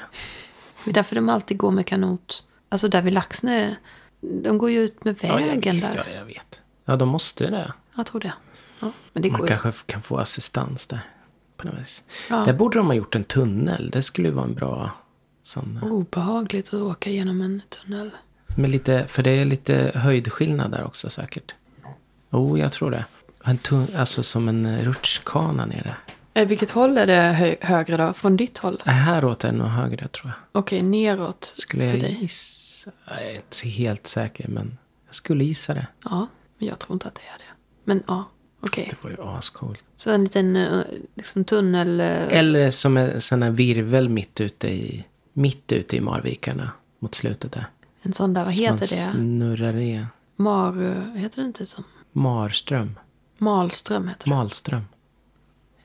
Det 0.84 0.90
är 0.92 0.94
därför 0.94 1.16
de 1.16 1.30
alltid 1.30 1.58
går 1.58 1.72
med 1.72 1.86
kanot. 1.86 2.44
Alltså 2.70 2.88
där 2.88 3.02
vid 3.02 3.14
Laxne, 3.14 3.76
de 4.22 4.58
går 4.58 4.72
ju 4.72 4.80
ut 4.82 5.04
med 5.06 5.16
Ja, 5.22 5.40
jag 5.40 5.48
vägen 5.48 5.76
vet, 5.76 5.84
där. 5.94 6.04
Ja, 6.08 6.14
jag 6.16 6.26
vet. 6.26 6.62
Ja, 6.86 6.96
de 6.96 7.10
måste 7.10 7.50
det. 7.50 7.74
Jag 7.96 8.06
tror 8.06 8.22
det. 8.22 8.34
Ja, 8.80 8.92
men 9.14 9.24
det 9.24 9.32
Man 9.32 9.40
går 9.40 9.50
ju. 9.50 9.58
kanske 9.58 9.84
kan 9.86 10.02
få 10.02 10.18
assistans 10.18 10.88
där. 10.88 11.00
På 11.58 11.68
något 11.68 11.80
vis. 11.80 12.04
Ja. 12.30 12.36
Där 12.36 12.54
borde 12.54 12.78
de 12.80 12.88
ha 12.88 12.94
gjort 12.94 13.16
en 13.16 13.24
tunnel. 13.24 13.90
Det 13.90 14.04
skulle 14.04 14.28
ju 14.28 14.34
vara 14.34 14.46
en 14.46 14.54
bra 14.54 14.92
sån. 15.44 15.80
Obehagligt 15.84 16.68
att 16.68 16.74
åka 16.74 17.10
genom 17.10 17.42
en 17.42 17.62
tunnel. 17.70 18.12
Med 18.58 18.70
lite, 18.70 19.08
för 19.08 19.24
det 19.24 19.30
är 19.30 19.46
lite 19.46 19.92
höjdskillnad 19.96 20.72
där 20.72 20.84
också 20.84 21.10
säkert. 21.10 21.56
Oh, 22.32 22.60
jag 22.60 22.72
tror 22.72 22.92
det. 22.92 23.06
En 23.44 23.58
tun, 23.58 23.88
alltså 23.96 24.24
som 24.24 24.48
en 24.48 24.66
eh, 24.66 24.86
rutschkana 24.86 25.66
nere. 25.66 25.96
Eh, 26.34 26.48
vilket 26.48 26.72
håll 26.72 26.98
är 26.98 27.08
det 27.08 27.22
hö- 27.22 27.56
högre 27.62 27.98
då? 27.98 28.14
Från 28.14 28.38
ditt 28.38 28.58
håll? 28.58 28.82
Äh, 28.86 28.92
Häråt 28.94 29.44
är 29.44 29.52
det 29.52 29.58
nog 29.58 29.68
högre 29.68 30.08
tror 30.08 30.32
jag. 30.52 30.60
Okej, 30.62 30.82
neråt 30.82 31.54
Skulle 31.56 31.88
till 31.88 32.02
jag 32.02 32.12
dig. 32.12 32.18
gissa? 32.22 32.92
Jag 33.08 33.24
är 33.24 33.36
inte 33.36 33.68
helt 33.70 34.08
säker 34.08 34.48
men 34.48 34.78
jag 35.06 35.16
skulle 35.16 35.44
gissa 35.44 35.74
det. 35.74 35.88
Ja, 36.04 36.28
men 36.58 36.68
jag 36.68 36.80
tror 36.80 36.94
inte 36.94 37.08
att 37.08 37.16
det 37.16 37.22
är 37.22 37.38
det. 37.38 37.54
Men 37.84 38.04
ja, 38.08 38.24
okej. 38.66 38.88
Det 39.02 39.10
vore 39.10 39.38
ascoolt. 39.38 39.84
Så 39.96 40.12
en 40.12 40.24
liten 40.24 40.56
eh, 40.56 40.82
liksom 41.16 41.44
tunnel. 41.46 42.00
eh, 42.00 42.38
Eller 42.38 42.72
som 42.72 42.98
en 42.98 43.22
sån 43.22 43.44
här 43.44 43.52
virvel 43.52 44.10
mitt 44.10 44.42
ute 44.42 44.68
i, 44.68 45.06
mitt 45.34 45.72
ute 45.72 45.96
i 45.98 46.02
Marvikarna. 46.02 46.72
Mot 47.00 47.16
slutet 47.16 47.52
där. 47.52 47.66
En 48.02 48.14
sån 48.14 48.34
där, 48.34 48.46
vad 48.46 48.54
Så 48.56 48.64
heter 48.64 48.78
det? 48.78 48.86
snurrar 48.86 49.74
det. 49.74 50.06
Mar... 50.36 50.84
eh, 50.86 51.22
Heter 51.22 51.42
det 51.42 51.46
inte 51.48 51.66
som? 51.66 51.84
Marström. 52.12 53.00
Malström 53.38 54.08
heter 54.08 54.24
det. 54.24 54.30
Malström. 54.30 54.82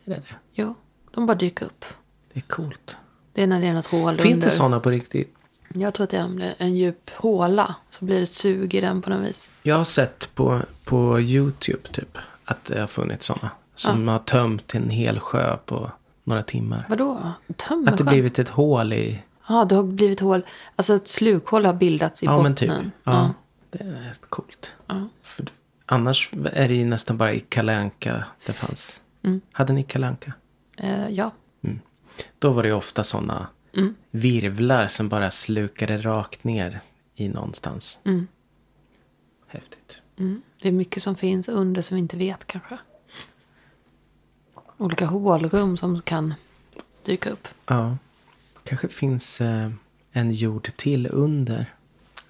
Är 0.04 0.10
det 0.10 0.16
det? 0.16 0.34
Jo, 0.52 0.74
de 1.10 1.26
bara 1.26 1.34
dyker 1.36 1.66
upp. 1.66 1.84
Det 2.32 2.38
är 2.38 2.44
coolt. 2.44 2.96
Det 3.32 3.42
är 3.42 3.46
när 3.46 3.60
det 3.60 3.66
är 3.66 3.74
något 3.74 3.86
hål 3.86 4.16
Finns 4.18 4.34
under. 4.34 4.46
det 4.46 4.50
sådana 4.50 4.80
på 4.80 4.90
riktigt? 4.90 5.34
Jag 5.74 5.94
tror 5.94 6.04
att 6.04 6.10
det 6.10 6.16
är 6.16 6.24
om 6.24 6.38
det 6.38 6.44
är 6.46 6.54
en 6.58 6.74
djup 6.76 7.10
håla. 7.10 7.74
Så 7.88 8.04
blir 8.04 8.20
det 8.20 8.26
sug 8.26 8.74
i 8.74 8.80
den 8.80 9.02
på 9.02 9.10
något 9.10 9.28
vis. 9.28 9.50
Jag 9.62 9.76
har 9.76 9.84
sett 9.84 10.30
på, 10.34 10.60
på 10.84 11.20
YouTube 11.20 11.88
typ. 11.92 12.18
Att 12.50 12.64
det 12.64 12.80
har 12.80 12.86
funnits 12.86 13.26
sådana. 13.26 13.50
Som 13.74 14.08
har 14.08 14.18
tömt 14.18 14.74
en 14.74 14.90
hel 14.90 15.20
sjö 15.20 15.56
på 15.56 15.90
några 16.24 16.42
timmar. 16.42 16.86
Vadå? 16.88 17.32
Tömmer 17.56 17.92
Att 17.92 17.98
det 17.98 18.04
sjön? 18.04 18.12
blivit 18.12 18.38
ett 18.38 18.48
hål 18.48 18.92
i... 18.92 19.22
Ja, 19.48 19.64
det 19.64 19.74
har 19.74 19.82
blivit 19.82 20.20
hål. 20.20 20.42
Alltså 20.76 20.94
ett 20.94 21.08
slukhål 21.08 21.64
har 21.66 21.72
bildats 21.74 22.22
i 22.22 22.26
ja 22.26 22.32
bottnen. 22.36 22.44
men 22.68 22.82
typ. 22.84 22.92
Ja, 23.04 23.30
Det 23.70 23.84
är 23.84 24.12
coolt. 24.28 24.74
Ja. 24.86 25.08
För 25.22 25.46
annars 25.86 26.30
är 26.52 26.68
det 26.68 26.74
ju 26.74 26.84
nästan 26.84 27.16
bara 27.16 27.32
i 27.32 27.40
Kalanka 27.40 28.24
det 28.46 28.52
fanns. 28.52 29.00
Mm. 29.22 29.40
Hade 29.52 29.72
ni 29.72 29.82
Kalanka? 29.82 30.32
Eh, 30.76 31.08
ja. 31.08 31.30
Då 32.38 32.50
var 32.50 32.62
det 32.62 32.68
ju 32.68 32.74
ofta 32.74 33.04
sådana 33.04 33.46
Mm. 33.76 33.94
virvlar 34.10 34.86
som 34.86 35.08
bara 35.08 35.30
slukade 35.30 35.98
rakt 35.98 36.44
ner 36.44 36.80
i 37.14 37.28
någonstans. 37.28 37.98
Mm. 38.04 38.26
Häftigt. 39.46 40.02
Mm. 40.20 40.42
Det 40.62 40.68
är 40.68 40.72
mycket 40.72 41.02
som 41.02 41.16
finns 41.16 41.48
under 41.48 41.82
som 41.82 41.94
vi 41.94 42.00
inte 42.00 42.16
vet 42.16 42.46
kanske. 42.46 42.78
Olika 44.76 45.06
hålrum 45.06 45.76
som 45.76 46.02
kan 46.02 46.34
dyka 47.02 47.30
upp. 47.30 47.48
Ja. 47.66 47.96
Kanske 48.64 48.88
finns 48.88 49.40
eh, 49.40 49.70
en 50.12 50.32
jord 50.32 50.70
till 50.76 51.08
under. 51.10 51.74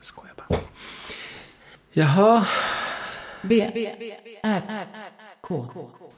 Skojar 0.01 0.35
bara. 0.37 0.59
Jaha. 1.93 2.47
B, 3.43 3.71
R, 4.43 4.87
K. 5.41 5.67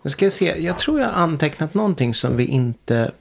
Nu 0.03 0.11
ska 0.11 0.27
jag 0.27 0.33
se. 0.33 0.63
Jag 0.65 0.79
tror 0.79 1.01
jag 1.01 1.07
har 1.07 1.13
antecknat 1.13 1.75
någonting 1.75 2.15
som 2.15 2.37
vi 2.37 2.45
inte 2.45 3.13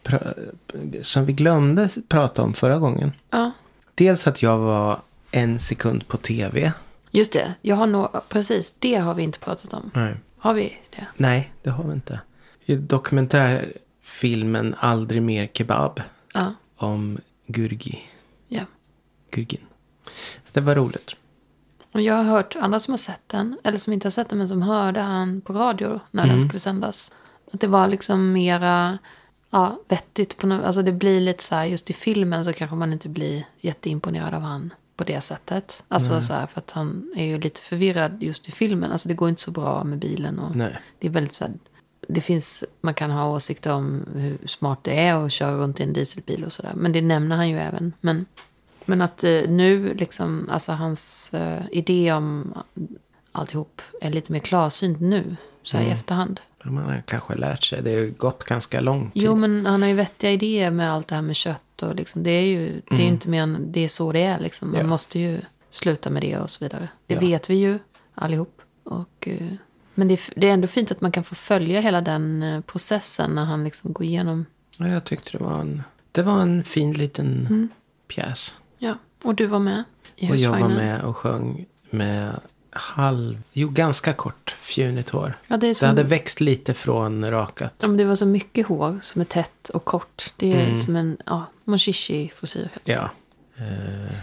som 1.01 1.25
vi 1.25 1.34
glömde 1.34 1.89
prata 2.08 2.41
om 2.41 2.53
förra 2.53 2.77
gången. 2.77 3.12
Ja, 3.29 3.51
Dels 3.96 4.27
att 4.27 4.41
jag 4.41 4.58
var 4.58 5.01
en 5.31 5.60
sekund 5.60 6.08
på 6.08 6.17
tv. 6.17 6.74
Just 7.12 7.34
det. 7.34 7.53
Jag 7.62 7.75
har 7.75 7.88
nog, 7.88 8.08
precis, 8.30 8.74
det 8.80 8.96
har 8.96 9.13
vi 9.13 9.24
inte 9.24 9.39
pratat 9.39 9.74
om. 9.74 9.91
Nej. 9.94 10.15
Har 10.38 10.53
vi 10.53 10.77
det? 10.89 11.08
Nej, 11.18 11.51
det 11.63 11.70
har 11.70 11.84
vi 11.84 11.94
inte. 11.94 12.20
I 12.65 12.75
dokumentärfilmen 12.75 14.75
Aldrig 14.80 15.22
mer 15.24 15.48
kebab 15.48 16.01
Ja, 16.34 16.53
om 16.75 17.20
Gurgi. 17.48 18.00
ja. 18.48 18.63
Gurgin. 19.32 19.62
Det 20.51 20.62
var 20.62 20.75
roligt. 20.75 21.15
Och 21.91 22.01
jag 22.01 22.15
har 22.15 22.24
hört 22.24 22.56
andra 22.56 22.80
som 22.80 22.91
har 22.91 22.98
sett 22.98 23.30
den, 23.30 23.58
eller 23.63 23.77
som 23.77 23.94
inte 23.94 24.06
har 24.06 24.12
sett 24.12 24.30
den, 24.30 24.38
men 24.38 24.50
som 24.50 24.62
hörde 24.62 25.01
han 25.01 25.41
på 25.41 25.53
radio 25.53 26.00
när 26.12 26.27
den 26.27 26.41
skulle 26.41 26.60
sändas. 26.60 27.12
Att 27.53 27.60
det 27.62 27.68
var 27.68 27.88
liksom 27.88 28.34
mera 28.34 28.98
ja, 29.50 29.80
vettigt. 29.88 30.38
På 30.38 30.48
något, 30.48 30.65
alltså 30.65 30.82
det 30.82 30.91
blir 30.91 31.22
lite 31.22 31.44
så 31.44 31.56
här, 31.56 31.65
just 31.65 31.89
i 31.89 31.94
filmen 31.94 32.46
så 32.46 32.53
kanske 32.53 32.75
man 32.75 32.94
inte 32.94 33.10
blir 33.10 33.46
jätteimponerad 33.60 34.34
av 34.34 34.41
han 34.41 34.74
på 35.01 35.05
det 35.05 35.22
sättet. 35.22 35.84
Alltså 35.88 36.22
så 36.22 36.34
här, 36.34 36.46
för 36.46 36.62
att 36.62 36.72
han 36.72 37.13
är 37.15 37.25
ju 37.25 37.39
lite 37.39 37.62
förvirrad 37.62 38.24
just 38.24 38.48
i 38.48 38.51
filmen. 38.51 38.91
Alltså 38.91 39.08
det 39.08 39.13
går 39.13 39.29
inte 39.29 39.41
så 39.41 39.51
bra 39.51 39.84
med 39.84 40.00
bilen. 40.00 40.39
Och 40.39 40.55
Nej. 40.55 40.77
Det 41.00 41.08
är 41.08 41.12
väldigt 41.12 41.36
så 41.36 41.43
här, 41.43 41.53
det 42.08 42.22
finns, 42.22 42.63
man 42.81 42.93
kan 42.93 43.12
ha 43.12 43.29
åsikter 43.29 43.74
om 43.74 44.05
hur 44.15 44.38
smart 44.48 44.79
det 44.84 45.00
är 45.00 45.25
att 45.25 45.31
köra 45.31 45.58
runt 45.58 45.79
i 45.79 45.84
en 45.84 45.93
dieselbil 45.93 46.43
och 46.43 46.51
sådär. 46.51 46.74
Men 46.75 46.91
det 46.91 47.01
nämner 47.01 47.36
han 47.36 47.50
ju 47.50 47.60
även. 47.60 47.93
Men, 48.01 48.25
men 48.86 49.01
att 49.01 49.24
eh, 49.24 49.41
nu 49.48 49.93
liksom, 49.93 50.50
alltså 50.50 50.72
hans 50.72 51.34
eh, 51.34 51.63
idé 51.72 52.13
om 52.13 52.53
alltihop 53.31 53.81
är 54.01 54.10
lite 54.10 54.31
mer 54.31 54.39
klarsynt 54.39 55.00
nu. 55.00 55.36
Så 55.63 55.77
här 55.77 55.86
i 55.86 55.89
efterhand. 55.89 56.39
Man 56.63 56.84
har 56.84 57.03
kanske 57.08 57.36
lärt 57.36 57.63
sig. 57.63 57.81
Det 57.81 57.96
har 57.96 58.05
gått 58.05 58.43
ganska 58.43 58.81
lång 58.81 59.12
tid. 59.12 59.24
Jo 59.24 59.36
men 59.36 59.65
han 59.65 59.81
har 59.81 59.89
ju 59.89 59.96
vettiga 59.96 60.31
idéer 60.31 60.72
med 60.72 60.93
allt 60.93 61.08
det 61.08 61.15
här 61.15 61.22
med 61.22 61.36
kött 61.36 61.62
och 61.83 61.95
liksom. 61.95 62.23
Det 62.23 62.31
är 62.31 62.45
ju, 62.45 62.81
det 62.89 62.95
är 62.95 63.00
ju 63.00 63.05
inte 63.07 63.29
mer 63.29 63.43
än, 63.43 63.71
det 63.71 63.79
är 63.79 63.88
så 63.88 64.11
det 64.11 64.23
är 64.23 64.39
liksom. 64.39 64.71
Man 64.71 64.81
Ja. 64.81 64.88
måste 64.88 65.19
ju 65.19 65.41
sluta 65.69 66.09
med 66.09 66.21
det 66.21 66.38
och 66.38 66.50
så 66.50 66.65
vidare. 66.65 66.88
Det 67.07 67.13
Ja. 67.13 67.19
vet 67.19 67.50
vi 67.50 67.55
ju 67.55 67.79
allihop. 68.15 68.61
Och, 68.83 69.27
eh, 69.27 69.47
men 69.93 70.07
det 70.07 70.13
är, 70.13 70.19
det 70.39 70.50
är 70.50 70.53
ändå 70.53 70.67
fint 70.67 70.91
att 70.91 71.01
man 71.01 71.11
kan 71.11 71.23
få 71.23 71.35
följa 71.35 71.81
hela 71.81 72.01
den 72.01 72.43
eh, 72.43 72.61
processen 72.61 73.35
när 73.35 73.45
han 73.45 73.63
liksom 73.63 73.93
går 73.93 74.03
igenom. 74.05 74.45
Ja, 74.77 74.88
jag 74.88 75.03
tyckte 75.03 75.38
det 75.38 75.43
var 75.43 75.59
en, 75.61 75.83
det 76.11 76.21
var 76.21 76.41
en 76.41 76.63
fin 76.63 76.91
liten 76.93 77.69
pjäs. 78.07 78.55
Ja, 78.77 78.97
och 79.23 79.35
du 79.35 79.45
var 79.45 79.59
med 79.59 79.83
i 80.15 80.31
Och 80.31 80.35
jag 80.35 80.59
var 80.59 80.69
med 80.69 81.01
och 81.01 81.17
sjöng 81.17 81.65
med 81.89 82.39
halv, 82.72 83.42
jo 83.54 83.70
ganska 83.70 84.13
kort 84.13 84.56
fjunigt 84.60 85.10
hår. 85.10 85.34
Ja, 85.48 85.58
det, 85.58 85.66
är 85.66 85.70
Det 85.70 85.75
som, 85.75 85.88
hade 85.88 86.04
växt 86.04 86.42
lite 86.42 86.74
från 86.74 87.32
rakat. 87.32 87.74
ja, 87.82 87.88
men 87.88 87.98
det 87.98 88.06
var 88.06 88.16
så 88.16 88.25
mycket 88.25 88.68
hår 88.68 89.00
som 89.01 89.22
är 89.22 89.25
tätt 89.25 89.70
och 89.70 89.86
kort. 89.86 90.34
Det 90.38 90.54
är 90.54 90.63
Mm. 90.63 90.75
som 90.75 90.96
en 90.96 91.18
ja, 91.25 91.46
Moshishi-frisyr. 91.66 92.70
Ja. 92.84 93.10
Eh, 93.58 94.16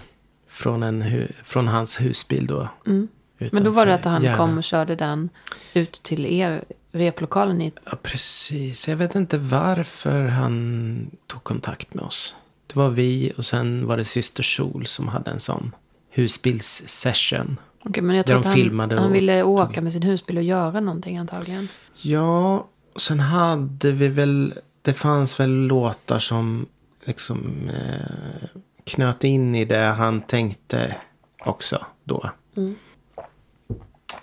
från, 0.48 0.82
en 0.82 1.02
hu- 1.02 1.32
från 1.44 1.68
hans 1.68 2.00
husbil 2.00 2.46
då. 2.46 2.68
Mm. 2.86 3.08
Men 3.38 3.64
då 3.64 3.70
var 3.70 3.86
det 3.86 3.94
att 3.94 4.04
han 4.04 4.22
Järna. 4.22 4.36
kom 4.36 4.58
och 4.58 4.64
körde 4.64 4.96
den 4.96 5.28
ut 5.74 5.92
till 5.92 6.26
er 6.26 6.64
replokalen 6.92 7.60
i 7.60 7.72
Ja, 7.84 7.92
precis. 8.02 8.88
Jag 8.88 8.96
vet 8.96 9.14
inte 9.14 9.38
varför 9.38 10.26
han 10.26 11.10
tog 11.26 11.44
kontakt 11.44 11.94
med 11.94 12.04
oss. 12.04 12.36
Det 12.66 12.76
var 12.76 12.88
vi 12.88 13.32
och 13.36 13.44
sen 13.44 13.86
var 13.86 13.96
det 13.96 14.04
Syster 14.04 14.42
Sol 14.42 14.86
som 14.86 15.08
hade 15.08 15.30
en 15.30 15.40
sån 15.40 15.74
husbilssession. 16.10 17.56
Okej, 17.84 18.02
men 18.02 18.16
jag 18.16 18.26
tror 18.26 18.38
att 18.38 18.44
han, 18.44 18.90
han 18.90 18.98
och 18.98 19.14
ville 19.14 19.40
tog- 19.40 19.50
åka 19.50 19.80
med 19.80 19.92
sin 19.92 20.02
husbil 20.02 20.36
och 20.36 20.42
göra 20.42 20.80
någonting 20.80 21.18
antagligen. 21.18 21.68
Ja, 22.02 22.66
och 22.94 23.02
sen 23.02 23.20
hade 23.20 23.92
vi 23.92 24.08
väl, 24.08 24.54
det 24.82 24.94
fanns 24.94 25.40
väl 25.40 25.50
låtar 25.50 26.18
som 26.18 26.66
liksom 27.04 27.68
eh, 27.68 28.48
knöt 28.84 29.24
in 29.24 29.54
i 29.54 29.64
det 29.64 29.78
han 29.78 30.20
tänkte 30.20 30.96
också 31.44 31.86
då. 32.04 32.30
Mm. 32.56 32.76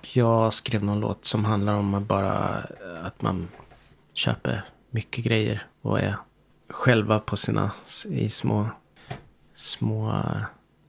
Jag 0.01 0.53
skrev 0.53 0.83
någon 0.83 0.99
låt 0.99 1.25
som 1.25 1.45
handlar 1.45 1.73
om 1.73 1.93
att 1.93 2.03
bara 2.03 2.33
att 3.03 3.21
man 3.21 3.47
köper 4.13 4.65
mycket 4.89 5.25
grejer 5.25 5.67
och 5.81 5.99
är 5.99 6.15
själva 6.69 7.19
på 7.19 7.37
sina, 7.37 7.71
i 8.09 8.29
små, 8.29 8.67
små, 9.55 10.23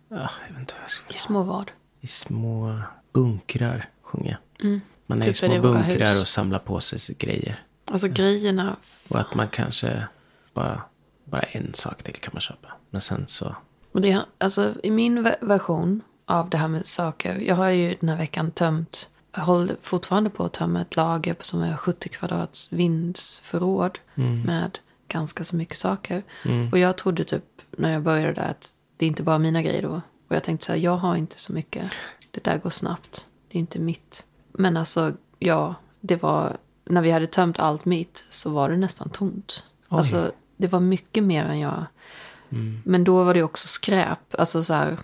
ja, 0.09 0.29
jag 0.47 0.53
vet 0.53 0.61
inte 0.61 0.75
vad 0.75 0.83
jag 0.83 0.91
ska 0.91 1.15
I 1.15 1.17
små 1.17 1.43
vad. 1.43 1.71
I 2.07 2.09
små 2.09 2.81
bunkrar 3.13 3.89
sjunger 4.03 4.31
jag. 4.59 4.67
Mm. 4.67 4.81
Man 5.07 5.19
är 5.19 5.23
Typ 5.23 5.31
i 5.31 5.35
små 5.35 5.53
är 5.55 5.61
bunkrar 5.61 6.09
hus. 6.13 6.21
och 6.21 6.29
samlar 6.29 6.59
på 6.59 6.81
sig 6.81 7.15
grejer. 7.19 7.65
Alltså 7.91 8.09
grejerna. 8.09 8.77
Och 9.09 9.21
att 9.21 9.35
man 9.35 9.49
kanske 9.49 10.07
bara, 10.55 10.83
bara 11.25 11.43
en 11.43 11.75
sak 11.75 12.03
till 12.03 12.15
kan 12.15 12.31
man 12.35 12.41
köpa. 12.41 12.69
Men 12.91 13.01
sen 13.01 13.27
så, 13.27 13.57
Och 13.93 14.01
det, 14.01 14.21
alltså, 14.39 14.75
I 14.83 14.91
min 14.91 15.23
ve- 15.23 15.37
version 15.41 16.01
av 16.25 16.51
det 16.51 16.57
här 16.57 16.69
med 16.69 16.87
saker. 16.87 17.35
Jag 17.39 17.55
har 17.57 17.69
ju 17.69 17.97
den 18.01 18.09
här 18.09 18.17
veckan 18.17 18.51
tömt. 18.51 19.11
Jag 19.35 19.41
håller 19.43 19.77
fortfarande 19.83 20.31
på 20.31 20.45
att 20.45 20.53
tömma 20.53 20.81
ett 20.81 20.97
lager 20.97 21.35
på 21.35 21.45
som 21.45 21.63
är 21.63 21.77
70 21.77 22.09
kvadrats 22.09 22.73
vindsförråd. 22.73 23.99
Med 24.47 24.79
ganska 25.09 25.45
så 25.45 25.57
mycket 25.57 25.77
saker. 25.77 26.23
Och 26.73 26.79
jag 26.79 26.97
trodde 26.99 27.25
typ 27.25 27.45
när 27.71 27.93
jag 27.93 28.03
började 28.03 28.33
där 28.33 28.51
att 28.51 28.73
det 28.97 29.05
är 29.05 29.09
inte 29.09 29.23
bara 29.23 29.39
mina 29.39 29.63
grejer 29.63 29.83
då. 29.83 30.01
Och 30.29 30.37
jag 30.37 30.45
tänkte 30.45 30.67
så 30.67 30.73
här, 30.73 30.79
jag 30.79 30.97
har 30.97 31.17
inte 31.17 31.39
så 31.39 31.53
mycket. 31.53 31.93
Det 32.31 32.45
där 32.45 32.59
går 32.59 32.71
snabbt. 32.71 33.27
Det 33.49 33.59
är 33.59 33.61
inte 33.61 33.79
mitt. 33.79 34.27
Men 34.53 34.77
alltså, 34.77 35.13
ja, 35.39 35.75
det 36.01 36.23
var... 36.23 36.57
När 36.85 37.03
vi 37.03 37.11
hade 37.11 37.27
tömt 37.27 37.59
allt 37.59 37.85
mitt 37.85 38.25
så 38.31 38.51
var 38.51 38.71
det 38.71 38.77
nästan 38.77 39.11
tomt. 39.11 39.65
Oj. 39.89 39.99
Alltså, 39.99 40.33
det 40.57 40.67
var 40.67 40.81
mycket 40.81 41.25
mer 41.25 41.45
än 41.45 41.59
jag... 41.59 41.85
Men 42.85 43.05
då 43.05 43.25
var 43.25 43.35
det 43.35 43.43
också 43.43 43.69
skräp. 43.69 44.19
Alltså 44.39 44.63
så 44.63 44.75
här, 44.75 44.97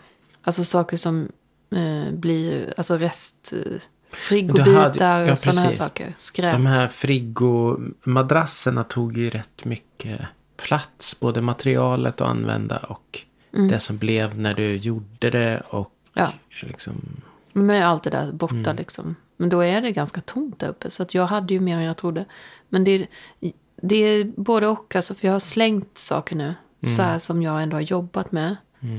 alltså 0.43 0.65
saker 0.65 0.97
som 0.97 1.29
eh, 1.71 2.13
blir, 2.13 2.75
alltså 2.77 2.97
rest, 2.97 3.53
eh, 3.53 3.81
frigobitar, 4.11 5.21
ja, 5.21 5.37
sådana 5.37 5.61
här 5.61 5.71
saker. 5.71 6.15
Skräp. 6.19 6.53
de 6.53 6.67
här 6.67 6.89
frigomadrasserna 6.89 8.85
tog 8.85 9.19
ju 9.19 9.31
rätt 9.31 9.65
mycket 9.65 10.21
plats. 10.57 11.21
Både 11.21 11.41
materialet 11.41 12.21
att 12.21 12.29
använda 12.29 12.79
och 12.79 13.21
det 13.53 13.79
som 13.79 13.99
blev 13.99 14.39
när 14.39 14.55
du 14.55 14.77
gjorde 14.77 15.31
det. 15.31 15.63
Och 15.71 15.93
Ja. 16.15 16.33
liksom, 16.63 16.95
Med 17.53 17.89
allt 17.89 18.03
det 18.03 18.11
där 18.11 18.33
borta 18.33 18.73
liksom. 18.73 19.17
Men 19.37 19.49
då 19.49 19.61
är 19.61 19.81
det 19.81 19.93
ganska 19.93 20.21
tomt 20.21 20.59
där 20.59 20.69
uppe. 20.69 20.91
Så 20.91 21.03
att 21.03 21.15
jag 21.15 21.27
hade 21.27 21.55
ju 21.55 21.61
mer 21.61 21.77
än 21.77 21.83
jag 21.83 21.97
trodde. 21.97 22.25
Men 22.69 22.85
det, 22.85 23.07
det 23.83 23.97
är 23.97 24.25
både 24.37 24.67
och. 24.67 24.97
Alltså, 24.97 25.15
för 25.15 25.27
jag 25.29 25.35
har 25.35 25.39
slängt 25.39 25.99
saker 25.99 26.37
nu. 26.37 26.55
Så 26.97 27.03
här 27.03 27.19
som 27.19 27.43
jag 27.43 27.63
ändå 27.63 27.77
har 27.77 27.81
jobbat 27.81 28.33
med. 28.33 28.57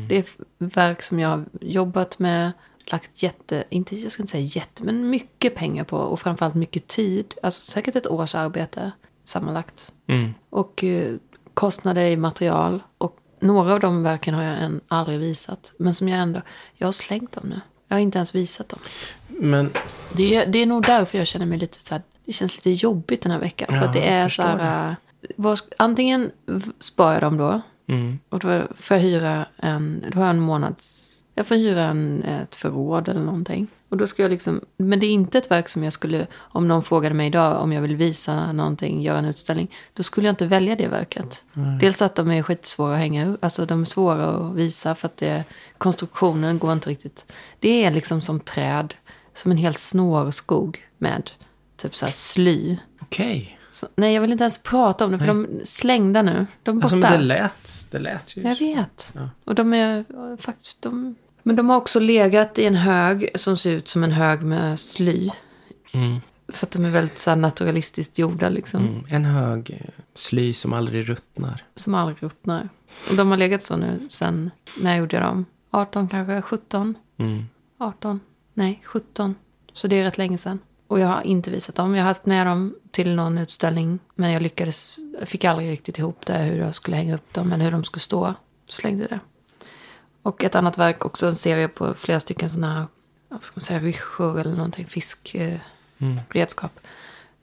Det 0.10 0.17
är 0.17 0.25
verk 0.57 1.01
som 1.01 1.19
jag 1.19 1.29
har 1.29 1.45
jobbat 1.62 2.19
med. 2.19 2.51
Lagt 2.86 3.24
jätte, 3.24 3.63
inte, 3.69 3.95
jag 3.95 4.12
ska 4.12 4.24
inte 4.24 4.31
säga 4.31 4.43
jätte, 4.43 4.83
men 4.83 5.10
mycket 5.10 5.55
pengar 5.55 5.83
på. 5.83 5.98
Och 5.98 6.19
framförallt 6.19 6.55
mycket 6.55 6.88
tid. 6.88 7.33
Alltså 7.43 7.62
säkert 7.62 7.95
ett 7.95 8.07
års 8.07 8.36
arbete 8.36 8.91
sammanlagt. 9.24 9.93
mm. 10.07 10.33
Och 10.50 10.83
eh, 10.83 11.15
kostnader 11.53 12.05
i 12.05 12.17
material. 12.17 12.83
Och 12.98 13.17
några 13.43 13.73
av 13.73 13.79
de 13.79 14.03
verken 14.03 14.33
har 14.33 14.43
jag 14.43 14.63
än 14.63 14.81
aldrig 14.88 15.19
visat. 15.19 15.71
Men 15.77 15.93
som 15.93 16.09
jag 16.09 16.19
ändå, 16.19 16.41
jag 16.75 16.88
har 16.88 16.91
slängt 16.91 17.31
dem 17.31 17.43
nu. 17.50 17.62
Jag 17.88 17.95
har 17.95 18.01
inte 18.01 18.17
ens 18.17 18.35
visat 18.35 18.69
dem. 18.69 18.79
Men 19.27 19.69
Det 20.13 20.35
är, 20.35 20.45
det 20.45 20.59
är 20.59 20.65
nog 20.65 20.83
därför 20.83 21.17
jag 21.17 21.27
känner 21.27 21.45
mig 21.45 21.57
lite 21.57 21.85
så 21.85 21.95
här, 21.95 22.01
det 22.25 22.33
känns 22.33 22.55
lite 22.55 22.71
jobbigt 22.71 23.21
den 23.21 23.31
här 23.31 23.39
veckan. 23.39 23.67
för 23.69 23.75
Ja, 23.77 23.83
att 23.83 23.93
det 23.93 24.07
är 24.09 24.29
så 24.29 24.41
här, 24.43 24.89
äh, 24.89 24.95
vad, 25.35 25.59
antingen 25.77 26.31
sparar 26.79 27.13
jag 27.13 27.21
dem 27.21 27.38
då. 27.38 27.62
mm, 27.88 28.19
Och 28.29 28.39
då 28.39 28.62
får 28.75 28.97
jag 28.97 29.01
hyra 29.03 29.45
en, 29.57 30.05
då 30.12 30.17
har 30.19 30.25
jag 30.25 30.29
en 30.35 30.39
månads, 30.39 31.09
jag 31.35 31.47
får 31.47 31.55
hyra 31.55 31.83
en, 31.83 32.23
ett 32.23 32.55
förråd 32.55 33.09
eller 33.09 33.21
någonting. 33.21 33.67
Och 33.93 33.97
då 33.97 34.07
ska 34.07 34.21
jag 34.21 34.31
liksom, 34.31 34.62
men 34.77 35.00
det 35.00 35.05
är 35.05 35.12
inte 35.12 35.38
ett 35.38 35.51
verk 35.51 35.69
som 35.69 35.83
jag 35.83 35.93
skulle, 35.93 36.27
om 36.35 36.67
någon 36.67 36.83
frågade 36.83 37.15
mig 37.15 37.27
idag 37.27 37.62
om 37.62 37.73
jag 37.73 37.81
vill 37.81 37.95
visa 37.95 38.51
någonting, 38.51 39.01
göra 39.01 39.17
en 39.17 39.25
utställning. 39.25 39.71
Då 39.93 40.03
skulle 40.03 40.27
jag 40.27 40.31
inte 40.31 40.45
välja 40.45 40.75
det 40.75 40.88
verket. 40.88 41.43
Dels 41.79 42.01
att 42.01 42.15
de 42.15 42.31
är 42.31 42.43
skitsvåra 42.43 42.93
att 42.93 43.00
hänga 43.00 43.27
upp, 43.27 43.43
alltså 43.43 43.65
de 43.65 43.81
är 43.81 43.85
svåra 43.85 44.29
att 44.29 44.55
visa 44.55 44.95
för 44.95 45.07
att 45.07 45.17
det, 45.17 45.43
konstruktionen 45.77 46.59
går 46.59 46.73
inte 46.73 46.89
riktigt. 46.89 47.25
Det 47.59 47.83
är 47.83 47.91
liksom 47.91 48.21
som 48.21 48.39
träd, 48.39 48.93
som 49.33 49.51
en 49.51 49.57
hel 49.57 49.75
snårskog 49.75 50.88
med 50.97 51.31
typ 51.77 51.95
så 51.95 52.05
här 52.05 52.13
sly. 52.13 52.77
okej. 53.01 53.59
Så, 53.71 53.88
nej, 53.95 54.13
jag 54.13 54.21
vill 54.21 54.31
inte 54.31 54.43
ens 54.43 54.57
prata 54.57 55.05
om 55.05 55.12
det, 55.12 55.19
för 55.19 55.27
de 55.27 55.43
är 55.43 55.65
slängda 55.65 56.21
nu. 56.21 56.47
De 56.63 56.77
är 56.77 56.81
borta. 56.81 56.85
Alltså 56.85 56.95
men 56.95 57.12
det 57.12 57.25
lät, 57.25 57.88
det 57.91 58.00
lät 58.00 58.38
ju. 58.38 58.41
Jag 58.41 58.55
vet. 58.55 59.13
Ja. 59.15 59.29
Och 59.45 59.55
de 59.55 59.73
är 59.73 60.05
faktiskt, 60.38 60.81
de 60.81 61.15
Men 61.43 61.55
de 61.55 61.69
har 61.69 61.77
också 61.77 62.00
legat 62.00 62.59
i 62.59 62.65
en 62.65 62.75
hög 62.75 63.29
som 63.35 63.57
ser 63.57 63.71
ut 63.71 63.88
som 63.88 64.03
en 64.03 64.12
hög 64.12 64.41
med 64.41 64.79
sly. 64.79 65.29
Mm. 65.91 66.19
För 66.47 66.65
att 66.65 66.71
de 66.71 66.85
är 66.85 66.89
väldigt 66.89 67.19
så 67.19 67.29
här, 67.29 67.38
naturalistiskt 67.38 68.19
gjorda 68.19 68.50
liksom. 68.50 68.88
Mm. 68.88 69.03
En 69.09 69.25
hög 69.25 69.69
eh, 69.69 70.03
sly 70.13 70.53
som 70.53 70.73
aldrig 70.73 71.09
ruttnar. 71.09 71.63
Som 71.75 71.95
aldrig 71.95 72.23
ruttnar. 72.23 72.69
Och 73.09 73.15
de 73.15 73.29
har 73.29 73.38
legat 73.38 73.62
så 73.62 73.77
nu 73.77 74.00
sen, 74.09 74.51
när 74.79 74.95
gjorde 74.95 75.15
jag 75.15 75.25
dem? 75.25 75.45
18 75.71 76.07
kanske, 76.07 76.41
17? 76.41 76.95
Mm. 77.17 77.45
18? 77.77 78.19
Nej, 78.53 78.81
17. 78.85 79.35
Så 79.73 79.88
det 79.88 80.00
är 80.00 80.03
rätt 80.03 80.17
länge 80.17 80.38
sedan. 80.38 80.59
Och 80.88 81.00
jag 81.00 81.07
har 81.07 81.21
inte 81.21 81.51
visat 81.51 81.75
dem. 81.75 81.95
Jag 81.95 82.03
har 82.03 82.07
haft 82.07 82.25
med 82.25 82.47
dem 82.47 82.75
till 82.91 83.15
någon 83.15 83.38
utställning. 83.38 84.00
Men 84.15 84.31
jag 84.31 84.41
lyckades, 84.41 84.97
jag 85.19 85.27
fick 85.27 85.45
aldrig 85.45 85.71
riktigt 85.71 86.00
ihop 86.00 86.25
det. 86.25 86.38
Hur 86.38 86.59
jag 86.59 86.75
skulle 86.75 86.97
hänga 86.97 87.15
upp 87.15 87.33
dem. 87.33 87.50
Men 87.50 87.62
hur 87.62 87.71
de 87.71 87.83
skulle 87.83 88.01
stå. 88.01 88.33
Slängde 88.65 89.07
det. 89.07 89.19
Och 90.24 90.44
ett 90.44 90.56
annat 90.56 90.77
verk, 90.77 91.06
också 91.06 91.27
en 91.27 91.36
serie 91.36 91.68
på 91.68 91.94
flera 91.94 92.20
stycken 92.20 92.50
sådana 92.50 92.74
här, 92.74 92.86
vad 93.30 93.44
ska 93.44 93.56
man 93.56 93.62
säga, 93.62 93.80
ryssjor 93.80 94.39
eller 94.39 94.56
någonting, 94.56 94.86
fiskredskap. 94.86 96.80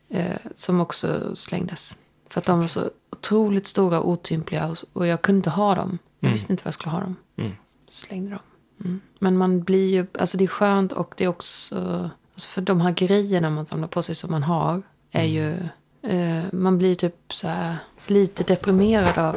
Eh, 0.09 0.37
som 0.55 0.81
också 0.81 1.37
slängdes. 1.37 1.97
För 2.29 2.41
att 2.41 2.47
de 2.47 2.61
var 2.61 2.67
så 2.67 2.91
otroligt 3.11 3.67
stora 3.67 4.01
och 4.01 4.09
otympliga. 4.11 4.69
Och, 4.69 4.77
och 4.93 5.07
jag 5.07 5.23
kunde 5.23 5.37
inte 5.37 5.51
ha 5.51 5.75
dem. 5.75 5.99
Jag 6.21 6.31
visste 6.31 6.53
inte 6.53 6.65
var 6.65 6.69
jag 6.69 6.75
skulle 6.75 6.93
ha 6.93 7.01
dem. 7.01 7.17
Mm. 7.37 7.53
Slängde 7.89 8.31
dem. 8.31 8.41
Mm. 8.85 9.01
Men 9.19 9.37
man 9.37 9.63
blir 9.63 9.91
ju, 9.91 10.07
alltså 10.19 10.37
det 10.37 10.45
är 10.45 10.49
skönt 10.49 10.93
och 10.93 11.15
det 11.17 11.25
är 11.25 11.29
också, 11.29 12.11
alltså 12.35 12.49
för 12.49 12.63
de 12.63 12.81
här 12.81 12.91
grejerna 12.91 13.51
man 13.51 13.67
samlar 13.67 13.89
på 13.89 14.03
sig 14.03 14.15
som 14.15 14.31
man 14.31 14.43
har. 14.43 14.83
Är 15.11 15.25
ju, 15.25 15.69
eh, 16.03 16.45
man 16.53 16.79
blir 16.79 16.95
typ 16.95 17.33
så 17.33 17.49
här 17.49 17.77
lite 18.07 18.45
deprimerad 18.45 19.19
av 19.19 19.37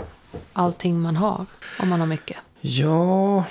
allting 0.54 1.02
man 1.02 1.16
har. 1.16 1.46
Om 1.80 1.90
man 1.90 2.00
har 2.00 2.08
mycket. 2.08 2.38
Ja, 2.66 3.46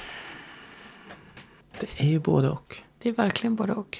det 1.80 2.00
är 2.00 2.08
ju 2.08 2.18
både 2.18 2.48
och. 2.48 2.76
Det 2.98 3.08
är 3.08 3.12
verkligen 3.12 3.56
både 3.56 3.72
och. 3.72 3.98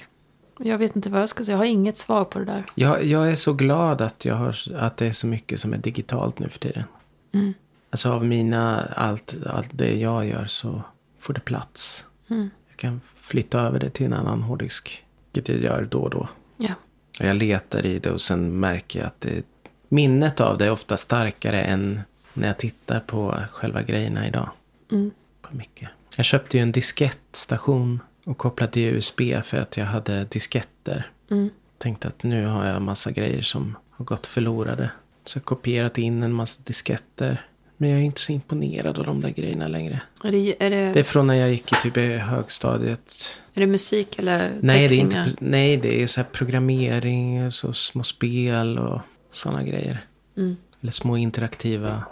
Jag 0.59 0.77
vet 0.77 0.95
inte 0.95 1.09
vad 1.09 1.21
jag 1.21 1.29
ska 1.29 1.45
säga. 1.45 1.53
Jag 1.53 1.57
har 1.57 1.65
inget 1.65 1.97
svar 1.97 2.25
på 2.25 2.39
det 2.39 2.45
där. 2.45 2.65
Jag, 2.75 3.03
jag 3.03 3.31
är 3.31 3.35
så 3.35 3.53
glad 3.53 4.01
att, 4.01 4.25
jag 4.25 4.35
har, 4.35 4.57
att 4.75 4.97
det 4.97 5.07
är 5.07 5.11
så 5.11 5.27
mycket 5.27 5.59
som 5.59 5.73
är 5.73 5.77
digitalt 5.77 6.39
nu 6.39 6.49
för 6.49 6.59
tiden. 6.59 6.83
Mm. 7.31 7.53
Alltså 7.89 8.11
av 8.11 8.25
mina, 8.25 8.85
allt, 8.95 9.35
allt 9.45 9.69
det 9.71 9.99
jag 9.99 10.25
gör 10.25 10.45
så 10.45 10.81
får 11.19 11.33
det 11.33 11.39
plats. 11.39 12.05
Mm. 12.29 12.49
Jag 12.69 12.77
kan 12.77 13.01
flytta 13.15 13.61
över 13.61 13.79
det 13.79 13.89
till 13.89 14.05
en 14.05 14.13
annan 14.13 14.41
hårddisk. 14.41 15.03
Vilket 15.33 15.55
jag 15.55 15.63
gör 15.63 15.87
då 15.91 15.99
och 15.99 16.09
då. 16.09 16.27
Ja. 16.57 16.73
Och 17.19 17.25
jag 17.25 17.35
letar 17.35 17.85
i 17.85 17.99
det 17.99 18.11
och 18.11 18.21
sen 18.21 18.59
märker 18.59 18.99
jag 18.99 19.07
att 19.07 19.21
det, 19.21 19.45
minnet 19.89 20.41
av 20.41 20.57
det 20.57 20.65
är 20.65 20.71
ofta 20.71 20.97
starkare 20.97 21.61
än 21.61 21.99
när 22.33 22.47
jag 22.47 22.57
tittar 22.57 22.99
på 22.99 23.35
själva 23.51 23.81
grejerna 23.81 24.27
idag. 24.27 24.49
Mm. 24.93 25.11
På 25.41 25.55
mycket. 25.55 25.89
Jag 26.15 26.25
köpte 26.25 26.57
ju 26.57 26.63
en 26.63 26.71
diskettstation 26.71 27.99
och 28.25 28.37
kopplade 28.37 28.71
till 28.71 28.83
USB 28.83 29.21
för 29.43 29.57
att 29.57 29.77
jag 29.77 29.85
hade 29.85 30.23
disketter. 30.25 31.11
Mm. 31.31 31.49
Tänkte 31.77 32.07
att 32.07 32.23
nu 32.23 32.45
har 32.45 32.65
jag 32.65 32.81
massa 32.81 33.11
grejer 33.11 33.41
som 33.41 33.77
har 33.89 34.05
gått 34.05 34.27
förlorade. 34.27 34.89
Så 35.25 35.37
jag 35.37 35.45
kopierat 35.45 35.97
in 35.97 36.23
en 36.23 36.33
massa 36.33 36.61
disketter. 36.63 37.45
Men 37.77 37.89
jag 37.89 37.99
är 37.99 38.03
inte 38.03 38.21
så 38.21 38.31
imponerad 38.31 38.99
av 38.99 39.05
de 39.05 39.21
där 39.21 39.29
grejerna 39.29 39.67
längre. 39.67 40.01
Är 40.23 40.31
det, 40.31 40.63
är 40.63 40.69
det, 40.69 40.91
Det 40.93 40.99
är 40.99 41.03
från 41.03 41.27
när 41.27 41.33
jag 41.33 41.51
gick 41.51 41.71
i 41.71 41.75
typ 41.75 41.95
högstadiet. 42.21 43.39
är 43.53 43.61
det 43.61 43.67
musik 43.67 44.19
eller 44.19 44.51
Nej 44.61 44.77
det, 44.77 44.85
är 44.85 44.89
teckningar? 44.89 45.27
inte, 45.27 45.45
nej, 45.45 45.77
det 45.77 46.03
är 46.03 46.07
så 46.07 46.23
programmering, 46.23 47.51
så 47.51 47.73
små 47.73 48.03
spel 48.03 48.79
och 48.79 49.01
sådana 49.31 49.63
grejer. 49.63 50.05
Mm. 50.37 50.55
Eller 50.81 50.91
små 50.91 51.17
interaktiva 51.17 52.03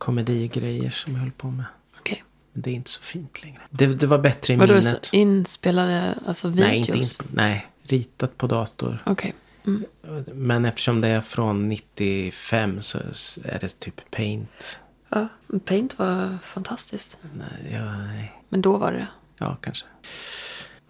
komedigrejer 0.00 0.90
som 0.90 1.12
jag 1.12 1.20
höll 1.20 1.30
på 1.30 1.50
med. 1.50 1.64
Okej. 1.98 2.24
Men 2.52 2.62
det 2.62 2.70
är 2.70 2.74
inte 2.74 2.90
så 2.90 3.02
fint 3.02 3.42
längre. 3.42 3.60
Det, 3.70 3.86
det 3.86 4.06
var 4.06 4.18
bättre 4.18 4.54
i 4.54 4.56
Vadå, 4.56 4.74
minnet. 4.74 5.04
så 5.04 5.16
inspelade, 5.16 6.18
alltså 6.26 6.48
videos? 6.48 6.68
nej, 6.68 6.78
inte 6.78 6.92
insp- 6.92 7.22
nej, 7.32 7.66
ritat 7.82 8.36
på 8.38 8.46
dator. 8.46 9.02
Okej. 9.06 9.34
Mm. 9.66 9.84
Men 10.34 10.64
eftersom 10.64 11.00
det 11.00 11.08
är 11.08 11.20
från 11.20 11.68
95 11.68 12.82
så 12.82 12.98
är 13.44 13.58
det 13.60 13.78
typ 13.80 14.10
paint. 14.10 14.80
Ja, 15.08 15.28
Paint 15.64 15.98
var 15.98 16.38
fantastiskt. 16.42 17.18
Nej, 17.34 17.72
ja, 17.72 17.84
nej. 17.96 18.32
Men 18.48 18.62
då 18.62 18.76
var 18.76 18.92
det 18.92 19.06
ja 19.38 19.56
kanske. 19.60 19.86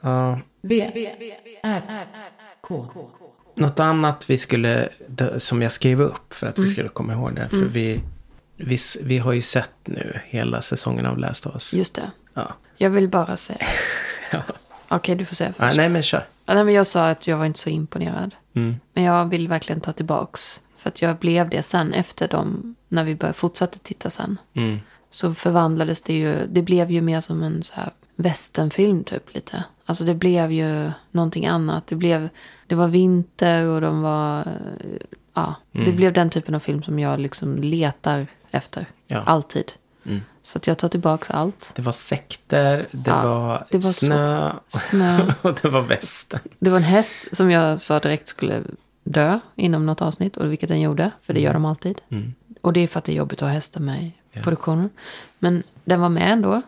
Ja, 0.00 0.40
V, 0.62 0.90
R, 1.62 2.06
K. 2.60 2.86
Något 3.54 3.80
annat 3.80 4.30
vi 4.30 4.38
skulle, 4.38 4.88
som 5.38 5.62
jag 5.62 5.72
skrev 5.72 6.00
upp 6.00 6.32
för 6.34 6.46
att 6.46 6.58
Mm. 6.58 6.68
vi 6.68 6.72
skulle 6.72 6.88
komma 6.88 7.12
ihåg 7.12 7.34
det. 7.34 7.48
För 7.48 7.56
vi, 7.64 8.00
vi, 8.66 8.76
vi 9.02 9.18
har 9.18 9.32
ju 9.32 9.42
sett 9.42 9.70
nu 9.84 10.20
hela 10.24 10.60
säsongen 10.62 11.06
av 11.06 11.18
Last 11.18 11.46
of 11.46 11.54
Us. 11.54 11.74
Just 11.74 11.94
det. 11.94 12.10
Ja. 12.34 12.52
Jag 12.76 12.90
vill 12.90 13.08
bara 13.08 13.36
säga. 13.36 13.58
Ja. 14.32 14.42
Okej, 14.88 15.14
du 15.14 15.24
får 15.24 15.34
säga 15.34 15.50
Ah, 15.58 15.66
först. 15.66 15.76
nej 15.76 15.88
men 15.88 16.02
kör. 16.02 16.24
Ja, 16.46 16.54
nej, 16.54 16.64
men 16.64 16.74
jag 16.74 16.86
sa 16.86 17.08
att 17.10 17.26
jag 17.26 17.36
var 17.36 17.44
inte 17.46 17.58
så 17.58 17.68
imponerad. 17.70 18.34
Mm. 18.54 18.76
Men 18.92 19.04
jag 19.04 19.24
vill 19.28 19.48
verkligen 19.48 19.80
ta 19.80 19.92
tillbaks. 19.92 20.60
För 20.76 20.88
att 20.88 21.02
jag 21.02 21.16
blev 21.16 21.48
det 21.48 21.62
sen 21.62 21.94
efter 21.94 22.28
dem. 22.28 22.74
När 22.88 23.04
vi 23.04 23.14
började 23.14 23.38
fortsätta 23.38 23.78
titta 23.82 24.10
sen. 24.10 24.38
Mm. 24.54 24.78
Så 25.10 25.34
förvandlades 25.34 26.02
det 26.02 26.12
ju. 26.14 26.46
Det 26.48 26.62
blev 26.62 26.90
ju 26.90 27.00
mer 27.00 27.20
som 27.20 27.42
en 27.42 27.62
så 27.62 27.74
här 27.74 27.90
westernfilm 28.16 29.04
typ 29.04 29.34
lite. 29.34 29.64
Alltså 29.86 30.04
det 30.04 30.14
blev 30.14 30.52
ju 30.52 30.90
någonting 31.10 31.46
annat. 31.46 31.86
Det 31.86 31.94
blev. 31.96 32.28
Det 32.66 32.74
var 32.74 32.88
vinter 32.88 33.64
och 33.64 33.80
de 33.80 34.02
var. 34.02 34.48
Ja, 35.34 35.54
det 35.72 35.78
Mm. 35.78 35.96
blev 35.96 36.12
den 36.12 36.30
typen 36.30 36.54
av 36.54 36.60
film 36.60 36.82
som 36.82 36.98
jag 36.98 37.20
liksom 37.20 37.58
letar 37.58 38.26
efter. 38.50 38.86
Ja. 39.06 39.22
Alltid. 39.26 39.72
Mm. 40.04 40.20
Så 40.42 40.58
att 40.58 40.66
jag 40.66 40.78
tar 40.78 40.88
tillbaks 40.88 41.30
allt. 41.30 41.70
Det 41.74 41.82
var 41.82 41.92
sekter, 41.92 42.88
det 42.90 43.10
Ja, 43.10 43.24
var, 43.38 43.66
det 43.70 43.78
var 43.78 43.90
snö 43.90 44.52
Snö. 44.68 45.32
och 45.42 45.58
det 45.62 45.68
var 45.68 45.80
västen. 45.82 46.40
Det 46.58 46.70
var 46.70 46.76
en 46.76 46.82
häst 46.82 47.36
som 47.36 47.50
jag 47.50 47.80
sa 47.80 47.98
direkt 47.98 48.28
skulle 48.28 48.62
dö 49.04 49.38
inom 49.54 49.86
något 49.86 50.02
avsnitt. 50.02 50.36
Och 50.36 50.52
vilket 50.52 50.68
den 50.68 50.80
gjorde. 50.80 51.10
För 51.22 51.34
det 51.34 51.40
gör 51.40 51.52
de 51.52 51.64
alltid. 51.64 52.00
Mm. 52.08 52.34
Och 52.60 52.72
det 52.72 52.80
är 52.80 52.88
för 52.88 52.98
att 52.98 53.04
det 53.04 53.12
är 53.12 53.16
jobbigt 53.16 53.42
att 53.42 53.48
ha 53.48 53.54
hästar 53.54 53.80
med 53.80 54.02
i 54.04 54.12
Ja. 54.32 54.42
produktionen. 54.42 54.90
Men 55.38 55.62
den 55.84 56.00
var 56.00 56.08
med 56.08 56.32
ändå. 56.32 56.62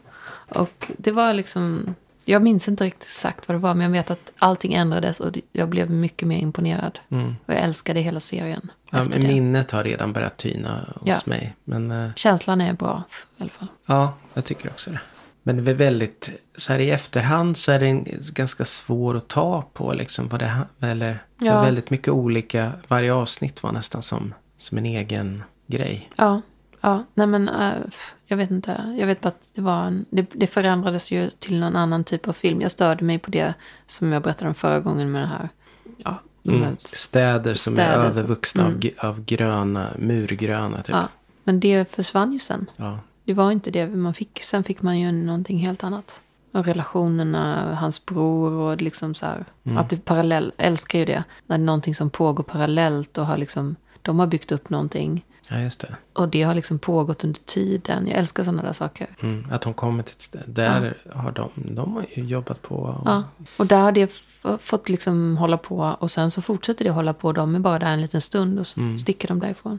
Och 0.48 0.90
det 0.98 1.10
var 1.10 1.32
liksom... 1.34 1.94
Jag 2.24 2.42
minns 2.42 2.68
inte 2.68 2.84
riktigt 2.84 3.02
exakt 3.04 3.48
vad 3.48 3.54
det 3.54 3.60
var. 3.60 3.74
Men 3.74 3.84
jag 3.84 3.90
vet 3.92 4.10
att 4.10 4.32
allting 4.38 4.74
ändrades. 4.74 5.20
Och 5.20 5.34
jag 5.52 5.68
blev 5.68 5.90
mycket 5.90 6.28
mer 6.28 6.38
imponerad. 6.38 6.98
Mm. 7.10 7.36
Och 7.46 7.54
jag 7.54 7.60
älskade 7.62 8.00
hela 8.00 8.20
serien. 8.20 8.70
Ja, 8.90 9.04
minnet 9.18 9.70
har 9.70 9.84
redan 9.84 10.12
börjat 10.12 10.36
tyna 10.36 10.80
hos 10.94 11.08
Ja. 11.08 11.16
mig. 11.24 11.54
Men 11.64 11.90
eh, 11.90 12.14
Känslan 12.14 12.60
är 12.60 12.72
bra 12.72 13.02
i 13.36 13.42
alla 13.42 13.50
fall. 13.50 13.68
ja, 13.86 14.14
jag 14.34 14.44
tycker 14.44 14.68
också 14.68 14.90
det. 14.90 15.00
Men 15.42 15.64
det 15.64 15.70
är 15.70 15.74
väldigt, 15.74 16.30
så 16.56 16.72
här 16.72 16.80
i 16.80 16.90
efterhand 16.90 17.56
så 17.56 17.72
är 17.72 17.80
den 17.80 18.06
ganska 18.32 18.64
svår 18.64 19.16
att 19.16 19.28
ta 19.28 19.64
på 19.72 19.92
liksom. 19.92 20.28
Vad 20.28 20.40
det, 20.40 20.52
eller, 20.80 21.18
det 21.38 21.44
Ja. 21.46 21.54
var 21.54 21.64
väldigt 21.64 21.90
mycket 21.90 22.08
olika, 22.08 22.72
varje 22.88 23.12
avsnitt 23.12 23.62
var 23.62 23.72
nästan 23.72 24.02
som, 24.02 24.34
som 24.56 24.78
en 24.78 24.86
egen 24.86 25.42
grej. 25.66 26.10
Ja, 26.16 26.42
ja. 26.82 27.04
Nej 27.14 27.26
men 27.26 27.48
f- 27.88 28.14
jag 28.26 28.36
vet 28.36 28.50
inte. 28.50 28.94
Jag 28.98 29.06
vet 29.06 29.20
bara 29.20 29.28
att 29.28 29.50
det 29.54 29.60
var 29.60 29.84
en, 29.84 30.04
det, 30.10 30.26
det 30.32 30.46
förändrades 30.46 31.10
ju 31.10 31.30
till 31.30 31.58
någon 31.60 31.76
annan 31.76 32.04
typ 32.04 32.28
av 32.28 32.32
film. 32.32 32.60
Jag 32.60 32.70
störde 32.70 33.04
mig 33.04 33.18
på 33.18 33.30
det 33.30 33.54
som 33.86 34.12
jag 34.12 34.22
berättade 34.22 34.48
om 34.48 34.54
förra 34.54 34.80
gången 34.80 35.12
med 35.12 35.22
det 35.22 35.26
här. 35.26 35.48
Ja, 35.96 36.16
de 36.42 36.54
Mm. 36.62 36.74
Städer 36.78 37.54
som 37.54 37.72
är 37.72 37.76
städer 37.76 38.12
som- 38.12 38.20
övervuxna 38.22 38.62
Mm. 38.62 38.74
av, 38.74 38.80
g- 38.80 38.94
av 38.98 39.24
gröna, 39.24 39.88
murgröna 39.98 40.82
typ. 40.82 40.94
Ja, 40.94 41.08
men 41.44 41.60
det 41.60 41.90
försvann 41.94 42.32
ju 42.32 42.38
sen. 42.38 42.66
Ja. 42.76 42.98
Det 43.24 43.32
var 43.34 43.50
inte 43.52 43.70
det 43.70 43.86
man 43.88 44.14
fick. 44.14 44.42
Sen 44.42 44.64
fick 44.64 44.82
man 44.82 44.98
ju 45.00 45.12
någonting 45.12 45.58
helt 45.58 45.84
annat. 45.84 46.20
Och 46.52 46.64
relationerna, 46.64 47.74
hans 47.74 48.06
bror 48.06 48.50
och 48.52 48.80
liksom 48.82 49.14
så 49.14 49.26
här. 49.26 49.44
Mm. 49.64 49.78
Att 49.78 49.90
det 49.90 49.96
parallell, 50.04 50.52
älskar 50.56 50.98
ju 50.98 51.04
det. 51.04 51.24
När 51.46 51.58
det 51.58 51.62
är 51.62 51.66
någonting 51.66 51.94
som 51.94 52.10
pågår 52.10 52.44
parallellt 52.44 53.18
och 53.18 53.26
har 53.26 53.36
liksom, 53.38 53.76
de 54.02 54.18
har 54.18 54.26
byggt 54.26 54.52
upp 54.52 54.70
någonting. 54.70 55.24
Ja, 55.52 55.60
just 55.60 55.80
det. 55.80 55.96
Och 56.12 56.28
det 56.28 56.42
har 56.42 56.54
liksom 56.54 56.78
pågått 56.78 57.24
under 57.24 57.40
tiden. 57.40 58.06
Jag 58.06 58.18
älskar 58.18 58.42
sådana 58.42 58.62
där 58.62 58.72
saker. 58.72 59.06
Mm. 59.20 59.46
Att 59.50 59.62
de 59.62 59.74
kommer 59.74 60.02
till 60.02 60.12
ett 60.14 60.20
ställe. 60.20 60.44
Där 60.46 60.96
har 61.12 61.32
de, 61.32 61.50
de 61.54 61.92
har 61.94 62.04
ju 62.14 62.24
jobbat 62.24 62.62
på. 62.62 62.74
Och, 62.76 63.08
Ja, 63.08 63.24
och 63.56 63.66
där 63.66 63.80
har 63.80 63.92
det 63.92 64.12
fått 64.60 64.88
liksom 64.88 65.36
hålla 65.36 65.56
på. 65.58 65.96
Och 66.00 66.10
sen 66.10 66.30
så 66.30 66.42
fortsätter 66.42 66.84
det 66.84 66.90
hålla 66.90 67.12
på. 67.14 67.32
De 67.32 67.54
är 67.54 67.58
bara 67.58 67.78
där 67.78 67.92
en 67.92 68.00
liten 68.00 68.20
stund 68.20 68.58
och 68.58 68.66
så 68.66 68.80
Mm. 68.80 68.98
sticker 68.98 69.28
de 69.28 69.40
därifrån. 69.40 69.78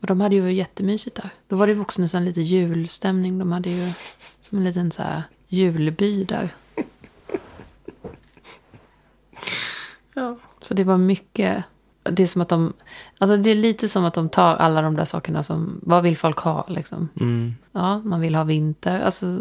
Och 0.00 0.06
de 0.06 0.20
hade 0.20 0.34
ju 0.36 0.52
jättemysigt 0.52 1.16
där. 1.16 1.30
Då 1.48 1.56
var 1.56 1.66
det 1.66 1.72
ju 1.72 1.80
också 1.80 2.00
nästan 2.00 2.24
lite 2.24 2.40
julstämning. 2.40 3.38
De 3.38 3.52
hade 3.52 3.70
ju 3.70 3.84
som 4.42 4.58
en 4.58 4.64
liten 4.64 4.90
så 4.90 5.02
här 5.02 5.22
julby 5.46 6.24
där. 6.24 6.54
Ja. 10.14 10.38
Så 10.60 10.74
det 10.74 10.84
var 10.84 10.96
mycket. 10.98 11.64
Det 12.02 12.22
är 12.22 12.26
som 12.26 12.42
att 12.42 12.48
de. 12.48 12.72
Alltså 13.24 13.36
det 13.36 13.50
är 13.50 13.54
lite 13.54 13.88
som 13.88 14.04
att 14.04 14.14
de 14.14 14.28
tar 14.28 14.56
alla 14.56 14.82
de 14.82 14.96
där 14.96 15.04
sakerna 15.04 15.42
som. 15.42 15.80
Vad 15.82 16.02
vill 16.02 16.16
folk 16.16 16.38
ha 16.38 16.66
liksom? 16.68 17.08
Mm. 17.20 17.54
Ja, 17.72 17.98
man 17.98 18.20
vill 18.20 18.34
ha 18.34 18.44
vinter. 18.44 19.00
Alltså 19.00 19.40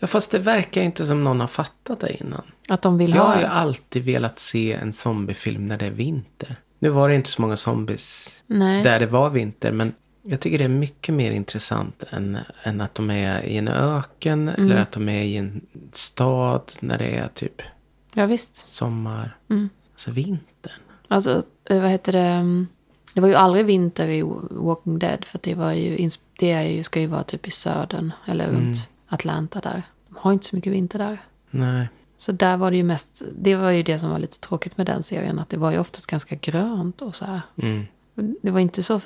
ja, 0.00 0.06
fast 0.06 0.30
det 0.30 0.38
verkar 0.38 0.82
inte 0.82 1.06
som 1.06 1.24
någon 1.24 1.40
har 1.40 1.46
fattat 1.46 2.00
det 2.00 2.22
innan. 2.22 2.42
att 2.68 2.82
de 2.82 2.98
vill 2.98 3.10
Jag 3.10 3.22
ha. 3.22 3.32
har 3.34 3.40
ju 3.40 3.46
alltid 3.46 4.04
velat 4.04 4.38
se 4.38 4.72
en 4.72 4.92
zombiefilm 4.92 5.66
när 5.68 5.76
det 5.78 5.86
är 5.86 5.90
vinter. 5.90 6.56
Nu 6.78 6.88
var 6.88 7.08
det 7.08 7.14
inte 7.14 7.30
så 7.30 7.42
många 7.42 7.56
zombies 7.56 8.42
Nej. 8.46 8.82
där 8.82 9.00
det 9.00 9.06
var 9.06 9.30
vinter. 9.30 9.72
Men 9.72 9.92
Jag 10.22 10.40
tycker 10.40 10.58
det 10.58 10.64
är 10.64 10.68
mycket 10.68 11.14
mer 11.14 11.30
intressant 11.32 12.04
än, 12.10 12.38
än 12.62 12.80
att 12.80 12.94
de 12.94 13.10
är 13.10 13.42
i 13.44 13.56
en 13.56 13.68
öken. 13.68 14.48
Eller 14.48 14.76
att 14.76 14.92
de 14.92 15.08
är 15.08 15.22
i 15.22 15.36
en 15.36 15.60
stad 15.92 16.72
när 16.80 16.98
det 16.98 17.16
är 17.16 17.28
typ 17.28 17.62
Ja, 18.14 18.26
visst. 18.26 18.56
sommar. 18.68 19.36
Mm. 19.50 19.68
Alltså 19.92 20.10
vintern. 20.10 20.80
Alltså, 21.08 21.42
eh, 21.64 21.80
vad 21.80 21.90
heter 21.90 22.12
det? 22.12 22.66
Mm, 23.10 23.14
Det 23.14 23.20
var 23.20 23.28
ju 23.28 23.34
aldrig 23.34 23.66
vinter 23.66 24.08
i 24.08 24.22
Walking 24.50 24.98
Dead. 24.98 25.24
För 25.24 25.38
det, 25.42 25.54
var 25.54 25.72
ju, 25.72 26.10
det 26.38 26.50
är 26.50 26.62
ju, 26.62 26.82
ska 26.82 27.00
ju 27.00 27.06
vara 27.06 27.22
typ 27.22 27.46
i 27.46 27.50
södern. 27.50 28.12
Eller 28.26 28.46
runt 28.50 28.90
Atlanta 29.08 29.60
där. 29.60 29.82
De 30.08 30.16
har 30.20 30.32
inte 30.32 30.46
så 30.46 30.56
mycket 30.56 30.72
vinter 30.72 30.98
där. 30.98 31.18
Nej. 31.50 31.88
Så 32.16 32.32
där 32.32 32.56
var 32.56 32.70
det 32.70 32.76
ju 32.76 32.82
mest, 32.82 33.22
det 33.38 33.56
var 33.56 33.70
ju 33.70 33.82
det 33.82 33.98
som 33.98 34.10
var 34.10 34.18
lite 34.18 34.40
tråkigt 34.40 34.76
med 34.76 34.86
den 34.86 35.02
serien. 35.02 35.38
Att 35.38 35.48
det 35.48 35.56
var 35.56 35.70
ju 35.70 35.78
oftast 35.78 36.06
ganska 36.06 36.34
grönt 36.34 37.02
och 37.02 37.16
så 37.16 37.24
här. 37.24 37.40
Mm. 37.56 37.86
Det 38.42 38.50
var 38.50 38.60
inte 38.60 38.82
så, 38.82 39.00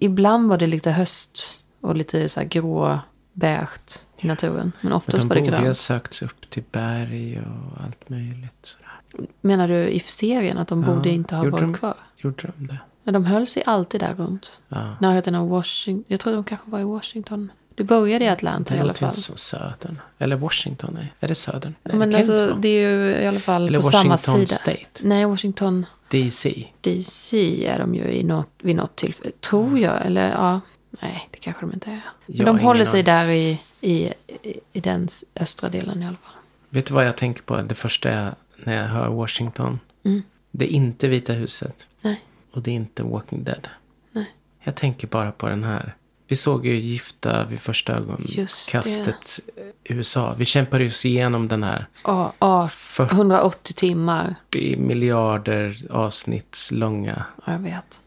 ibland 0.00 0.48
var 0.48 0.58
det 0.58 0.66
lite 0.66 0.90
höst 0.90 1.60
och 1.80 1.96
lite 1.96 2.28
så 2.28 2.40
här 2.40 2.46
grå, 2.46 2.98
beige 3.32 3.98
i 4.18 4.26
naturen. 4.26 4.54
Men 4.56 4.72
Men 4.80 4.92
oftast 4.92 5.18
de 5.22 5.28
var 5.28 5.34
det 5.36 5.40
borde 5.40 5.50
ju 5.52 5.56
ha 5.56 5.62
grönt. 5.64 5.76
sökts 5.76 6.22
upp 6.22 6.50
till 6.50 6.62
berg 6.72 7.38
och 7.40 7.84
allt 7.84 8.08
möjligt. 8.08 8.58
Sådär. 8.62 9.28
Menar 9.40 9.68
du 9.68 9.88
i 9.88 10.00
serien 10.00 10.58
att 10.58 10.68
de 10.68 10.82
Ja, 10.82 10.94
borde 10.94 11.08
inte 11.10 11.36
ha 11.36 11.44
varit 11.50 11.60
de- 11.60 11.74
kvar? 11.74 11.94
Gjorde 12.16 12.52
de 12.58 12.66
det? 12.66 12.78
Men 13.04 13.14
de 13.14 13.24
höll 13.24 13.46
sig 13.46 13.62
alltid 13.66 14.00
där 14.00 14.14
runt. 14.14 14.60
Ja. 14.68 14.96
Närheten 15.00 15.34
av 15.34 15.48
Washington. 15.48 16.04
Jag 16.08 16.20
tror 16.20 16.32
de 16.32 16.44
kanske 16.44 16.70
var 16.70 16.80
i 16.80 16.84
Washington. 16.84 17.52
Det 17.74 17.84
började 17.84 18.24
i 18.24 18.28
Atlanta 18.28 18.74
Det 18.74 18.76
i 18.76 18.80
alla 18.80 18.86
låter 18.88 19.00
ju 19.00 19.06
fall. 19.06 19.10
inte 19.16 19.20
som 19.20 19.36
södern. 19.36 20.00
Eller 20.18 20.36
Washington. 20.36 20.90
Nej. 20.94 21.12
Är 21.20 21.28
det 21.28 21.34
södern? 21.34 21.74
Nej, 21.82 21.96
Men 21.96 22.10
det 22.10 22.16
alltså 22.16 22.54
det 22.60 22.68
är 22.68 22.88
ju 22.90 23.22
i 23.22 23.26
alla 23.26 23.40
fall 23.40 23.68
Eller 23.68 23.78
på 23.78 23.82
samma 23.82 24.10
Washington 24.10 24.46
sida. 24.46 24.56
State. 24.56 25.08
Nej, 25.08 25.24
Washington 25.24 25.86
DC. 26.08 26.66
DC 26.80 27.64
är 27.66 27.78
de 27.78 27.94
ju 27.94 28.02
i 28.04 28.22
något, 28.22 28.48
vid 28.62 28.76
något 28.76 28.96
tillfälle. 28.96 29.30
Tror 29.40 29.78
jag. 29.78 30.06
Eller 30.06 30.30
ja. 30.30 30.60
Nej, 31.02 31.28
det 31.30 31.38
kanske 31.38 31.62
de 31.66 31.72
inte 31.72 31.90
är. 31.90 32.00
Men 32.26 32.36
Jag 32.36 32.46
de 32.46 32.58
håller 32.58 32.84
sig 32.84 33.02
där 33.02 33.28
i, 33.28 33.60
i, 33.80 33.92
i, 33.92 34.60
i 34.72 34.80
den 34.80 35.08
östra 35.36 35.68
delen 35.68 36.02
i 36.02 36.06
alla 36.06 36.16
fall. 36.16 36.34
Vet 36.68 36.86
du 36.86 36.94
vad 36.94 37.06
jag 37.06 37.16
tänker 37.16 37.42
på? 37.42 37.62
Det 37.62 37.74
första 37.74 38.10
är 38.10 38.34
när 38.56 38.76
jag 38.76 38.88
hör 38.88 39.08
Washington. 39.08 39.80
Mm. 40.04 40.22
Det 40.50 40.64
är 40.64 40.68
inte 40.68 41.08
Vita 41.08 41.32
huset. 41.32 41.88
Nej. 42.00 42.20
Och 42.54 42.62
det 42.62 42.70
är 42.70 42.74
inte 42.74 43.02
Walking 43.02 43.44
Dead. 43.44 43.68
Nej. 44.12 44.34
Jag 44.62 44.74
tänker 44.74 45.06
bara 45.08 45.32
på 45.32 45.48
den 45.48 45.64
här. 45.64 45.94
Vi 46.26 46.36
såg 46.36 46.66
ju 46.66 46.76
Gifta 46.78 47.44
vid 47.44 47.60
första 47.60 47.92
ögonkastet 47.92 49.40
USA. 49.84 50.34
Vi 50.38 50.44
kämpade 50.44 50.86
oss 50.86 51.04
igenom 51.06 51.48
den 51.48 51.62
här 51.62 51.86
Ja, 52.04 52.32
ja, 52.38 52.68
40 52.68 53.14
180 53.14 53.74
timmar. 53.74 54.34
miljarder 54.78 55.76
avsnitts 55.90 56.72
långa. 56.72 57.24
Ja, 57.44 57.52
jag 57.52 57.58
vet. 57.58 58.00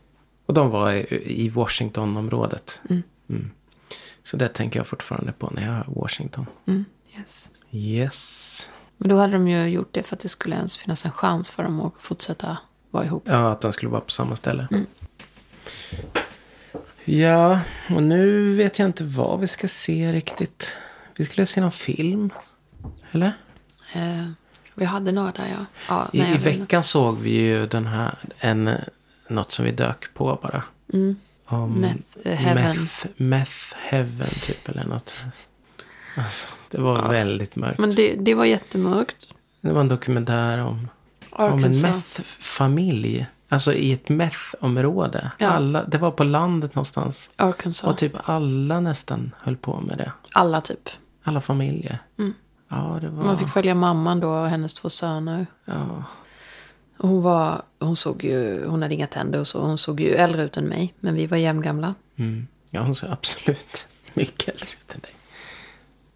Och 0.46 0.54
de 0.54 0.70
var 0.70 0.92
i 0.94 1.44
i 1.46 1.50
Washingtonområdet. 1.50 2.82
Mm. 2.90 3.04
Mm. 3.30 3.52
Så 4.24 4.38
det 4.38 4.48
tänker 4.48 4.80
jag 4.80 4.88
fortfarande 4.88 5.32
på 5.32 5.50
när 5.50 5.62
jag 5.62 5.72
hör 5.72 5.86
Washington. 5.88 6.46
Mm, 6.66 6.86
yes. 7.18 7.52
Yes. 7.72 8.70
Men 8.98 9.10
då 9.10 9.18
hade 9.18 9.34
de 9.34 9.48
ju 9.48 9.68
gjort 9.68 9.94
det 9.94 10.04
för 10.04 10.16
att 10.16 10.20
det 10.22 10.30
skulle 10.30 10.56
ens 10.56 10.78
finnas 10.78 11.06
en 11.06 11.12
chans 11.12 11.50
för 11.50 11.64
dem 11.64 11.82
att 11.82 11.94
fortsätta 12.00 12.58
vara 12.98 13.06
ihop. 13.06 13.24
Ja, 13.26 13.52
att 13.52 13.62
de 13.62 13.74
skulle 13.74 13.92
vara 13.92 14.02
på 14.02 14.12
samma 14.12 14.36
ställe. 14.36 14.68
Mm. 14.72 14.86
Ja, 17.06 17.60
och 17.96 18.04
nu 18.04 18.56
vet 18.56 18.80
jag 18.80 18.86
inte 18.86 19.04
vad 19.04 19.40
vi 19.40 19.48
ska 19.48 19.68
se 19.68 20.12
riktigt. 20.12 20.78
Vi 21.16 21.26
skulle 21.26 21.46
se 21.46 21.62
någon 21.62 21.72
film. 21.72 22.30
Eller? 23.12 23.34
Eh, 23.94 24.30
vi 24.76 24.86
hade 24.86 25.12
några 25.12 25.32
där 25.32 25.48
ja. 25.58 25.66
ja 25.88 26.10
I, 26.14 26.34
I 26.34 26.38
veckan 26.38 26.84
såg 26.84 27.18
vi 27.18 27.30
ju 27.30 27.68
den 27.68 27.88
här, 27.88 28.18
en, 28.40 28.70
något 29.28 29.52
som 29.52 29.66
vi 29.66 29.72
dök 29.72 30.14
på 30.14 30.40
bara. 30.42 30.64
Mm. 30.94 31.16
Om 31.46 31.74
Meth 31.74 32.28
Heaven. 32.28 32.64
Meth, 32.64 33.08
meth 33.18 33.76
Heaven 33.78 34.30
typ 34.42 34.70
eller 34.70 34.86
något. 34.86 35.16
Alltså, 36.18 36.46
det 36.72 36.82
var 36.82 37.10
väldigt 37.10 37.56
mörkt. 37.56 37.80
Men 37.80 37.90
det, 37.90 38.16
det 38.16 38.34
var 38.34 38.46
jättemörkt. 38.46 39.28
Det 39.62 39.72
var 39.72 39.82
en 39.82 39.88
dokumentär 39.88 40.58
om, 40.58 40.90
om 41.32 41.46
en 41.46 41.54
Arkansas. 41.54 41.84
meth-familj. 41.84 43.26
Alltså 43.50 43.74
i 43.74 43.94
ett 43.94 44.10
meth-område. 44.10 45.32
Ja. 45.38 45.48
Alla, 45.48 45.84
det 45.84 45.98
var 45.98 46.12
på 46.12 46.24
landet 46.24 46.76
någonstans. 46.76 47.30
Arkansas. 47.36 47.90
Och 47.90 47.98
typ 47.98 48.13
alla 48.30 48.80
nästan 48.80 49.36
höll 49.40 49.58
på 49.58 49.80
med 49.82 49.98
det. 49.98 50.12
Alla 50.32 50.62
typ. 50.62 50.90
Alla 51.24 51.42
familjer. 51.42 52.00
Mm. 52.20 52.34
Ja, 52.70 52.98
det 53.02 53.10
var... 53.10 53.24
Man 53.24 53.38
fick 53.38 53.50
följa 53.50 53.76
mamman 53.76 54.20
då 54.20 54.30
och 54.30 54.50
hennes 54.50 54.74
två 54.74 54.90
söner. 54.90 55.48
Ja. 55.66 56.04
Hon 56.98 57.22
var, 57.22 57.62
hon 57.80 57.96
såg 57.96 58.24
ju, 58.24 58.66
hon 58.68 58.82
hade 58.82 58.94
inga 58.94 59.08
tänder 59.08 59.40
och 59.40 59.48
så. 59.48 59.62
Hon 59.62 59.78
såg 59.78 60.00
ju 60.00 60.16
äldre 60.16 60.44
ut 60.44 60.58
än 60.58 60.66
mig. 60.66 60.94
Men 61.00 61.16
vi 61.16 61.28
var 61.28 61.38
jämngamla. 61.38 61.96
Mm. 62.16 62.48
ja, 62.70 62.82
hon 62.82 62.96
ser 62.96 63.12
absolut 63.12 63.88
mycket 64.13 64.48
äldre 64.50 64.68
ut 64.82 64.96
än 64.96 65.02
dig. 65.02 65.12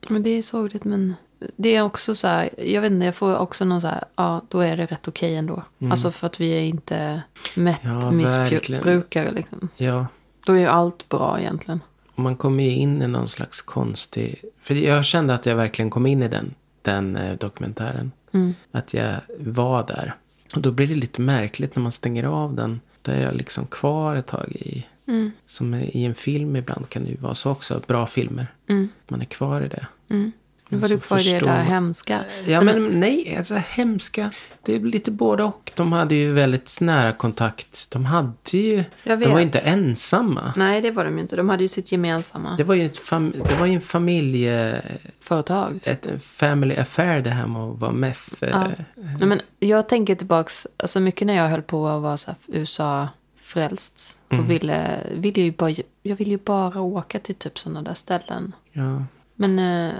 Men 0.09 0.23
det 0.23 0.29
är 0.29 0.41
sorgligt 0.41 0.83
men 0.83 1.15
det 1.55 1.75
är 1.75 1.81
också 1.81 2.15
så 2.15 2.27
här, 2.27 2.49
jag 2.57 2.81
vet 2.81 2.91
inte, 2.91 3.05
jag 3.05 3.15
får 3.15 3.37
också 3.37 3.65
någon 3.65 3.81
så 3.81 3.87
här, 3.87 4.03
ja 4.15 4.41
då 4.49 4.59
är 4.59 4.77
det 4.77 4.85
rätt 4.85 5.07
okej 5.07 5.35
ändå. 5.35 5.63
Alltså 5.89 6.11
för 6.11 6.27
att 6.27 6.39
vi 6.41 6.51
är 6.51 6.61
inte 6.61 7.21
Mm. 7.57 7.73
Ja, 7.83 8.11
mätt-missbrukare 8.11 9.31
liksom. 9.31 9.69
Ja, 9.77 10.05
Då 10.45 10.53
är 10.53 10.57
ju 10.59 10.65
allt 10.67 11.09
bra 11.09 11.39
egentligen. 11.39 11.79
och 12.15 12.19
man 12.23 12.35
kommer 12.35 12.63
ju 12.63 12.69
in 12.71 13.01
i 13.01 13.07
någon 13.07 13.27
slags 13.27 13.61
konstig... 13.61 14.43
För 14.61 14.73
jag 14.73 15.05
kände 15.05 15.33
att 15.33 15.45
jag 15.45 15.55
verkligen 15.55 15.89
kom 15.89 16.05
in 16.05 16.23
i 16.23 16.27
den, 16.27 16.53
den 16.81 17.15
eh, 17.15 17.37
dokumentären. 17.37 18.11
Mm. 18.33 18.53
Att 18.71 18.93
jag 18.93 19.15
var 19.39 19.87
där. 19.87 20.15
Och 20.55 20.61
då 20.61 20.71
blir 20.71 20.87
det 20.87 20.95
lite 20.95 21.21
märkligt 21.21 21.75
när 21.75 21.83
man 21.83 21.91
stänger 21.91 22.23
av 22.23 22.55
den. 22.55 22.79
Då 23.01 23.11
är 23.11 23.21
jag 23.23 23.35
liksom 23.35 23.65
kvar 23.67 24.15
ett 24.15 24.27
tag 24.27 24.51
i... 24.51 24.85
Mm. 25.07 25.31
Som 25.45 25.73
i 25.73 26.05
en 26.05 26.15
film 26.15 26.55
ibland 26.55 26.89
kan 26.89 27.03
det 27.03 27.09
ju 27.09 27.17
vara 27.17 27.35
så 27.35 27.51
också. 27.51 27.81
Bra 27.87 28.07
filmer. 28.07 28.47
Mm. 28.67 28.89
Man 29.07 29.21
är 29.21 29.25
kvar 29.25 29.61
i 29.61 29.67
det. 29.67 29.87
Mm. 30.09 30.31
Nu 30.71 30.77
var 30.77 30.89
du 30.89 30.99
kvar 30.99 31.27
i 31.27 31.31
det 31.31 31.39
där 31.39 31.63
hemska. 31.63 32.25
Ja 32.45 32.61
men 32.61 32.99
nej, 32.99 33.35
alltså 33.37 33.55
hemska. 33.55 34.31
Det 34.63 34.75
är 34.75 34.79
lite 34.79 35.11
både 35.11 35.43
och. 35.43 35.71
De 35.75 35.91
hade 35.91 36.15
ju 36.15 36.33
väldigt 36.33 36.77
nära 36.81 37.13
kontakt. 37.13 37.91
De 37.91 38.05
hade 38.05 38.33
ju... 38.51 38.83
De 39.03 39.15
var 39.31 39.39
inte 39.39 39.59
ensamma. 39.59 40.53
Nej 40.55 40.81
det 40.81 40.91
var 40.91 41.05
de 41.05 41.15
ju 41.15 41.21
inte. 41.21 41.35
De 41.35 41.49
hade 41.49 41.63
ju 41.63 41.67
sitt 41.67 41.91
gemensamma 41.91 42.55
Det 42.57 42.63
var 42.63 42.75
ju, 42.75 42.85
ett 42.85 42.97
fam, 42.97 43.33
det 43.49 43.55
var 43.55 43.67
en 43.67 43.81
familje... 43.81 44.81
företag. 45.21 45.79
Ett 45.83 46.07
family 46.23 46.75
affair 46.75 47.21
det 47.21 47.29
här 47.29 47.47
med 47.47 47.61
att 47.61 47.79
vara 47.79 47.91
meth. 47.91 48.33
Ja. 48.39 48.47
eh, 48.47 48.71
Nej, 48.95 49.27
men 49.27 49.41
jag 49.59 49.89
tänker 49.89 50.15
tillbaks, 50.15 50.67
alltså 50.77 50.99
mycket 50.99 51.27
när 51.27 51.33
jag 51.33 51.47
höll 51.47 51.61
på 51.61 51.87
att 51.87 52.01
vara 52.01 52.17
så 52.17 52.31
här 52.31 52.37
USA-frälst. 52.47 54.19
Mm. 54.29 54.43
Och 54.43 54.51
ville, 54.51 55.07
ville 55.15 55.41
ju 55.41 55.51
bara, 55.51 55.73
jag 56.03 56.15
ville 56.15 56.31
ju 56.31 56.39
bara 56.45 56.81
åka 56.81 57.19
till 57.19 57.35
typ 57.35 57.59
sådana 57.59 57.81
där 57.81 57.93
ställen. 57.93 58.51
Ja. 58.71 59.05
Men 59.41 59.59
eh, 59.59 59.95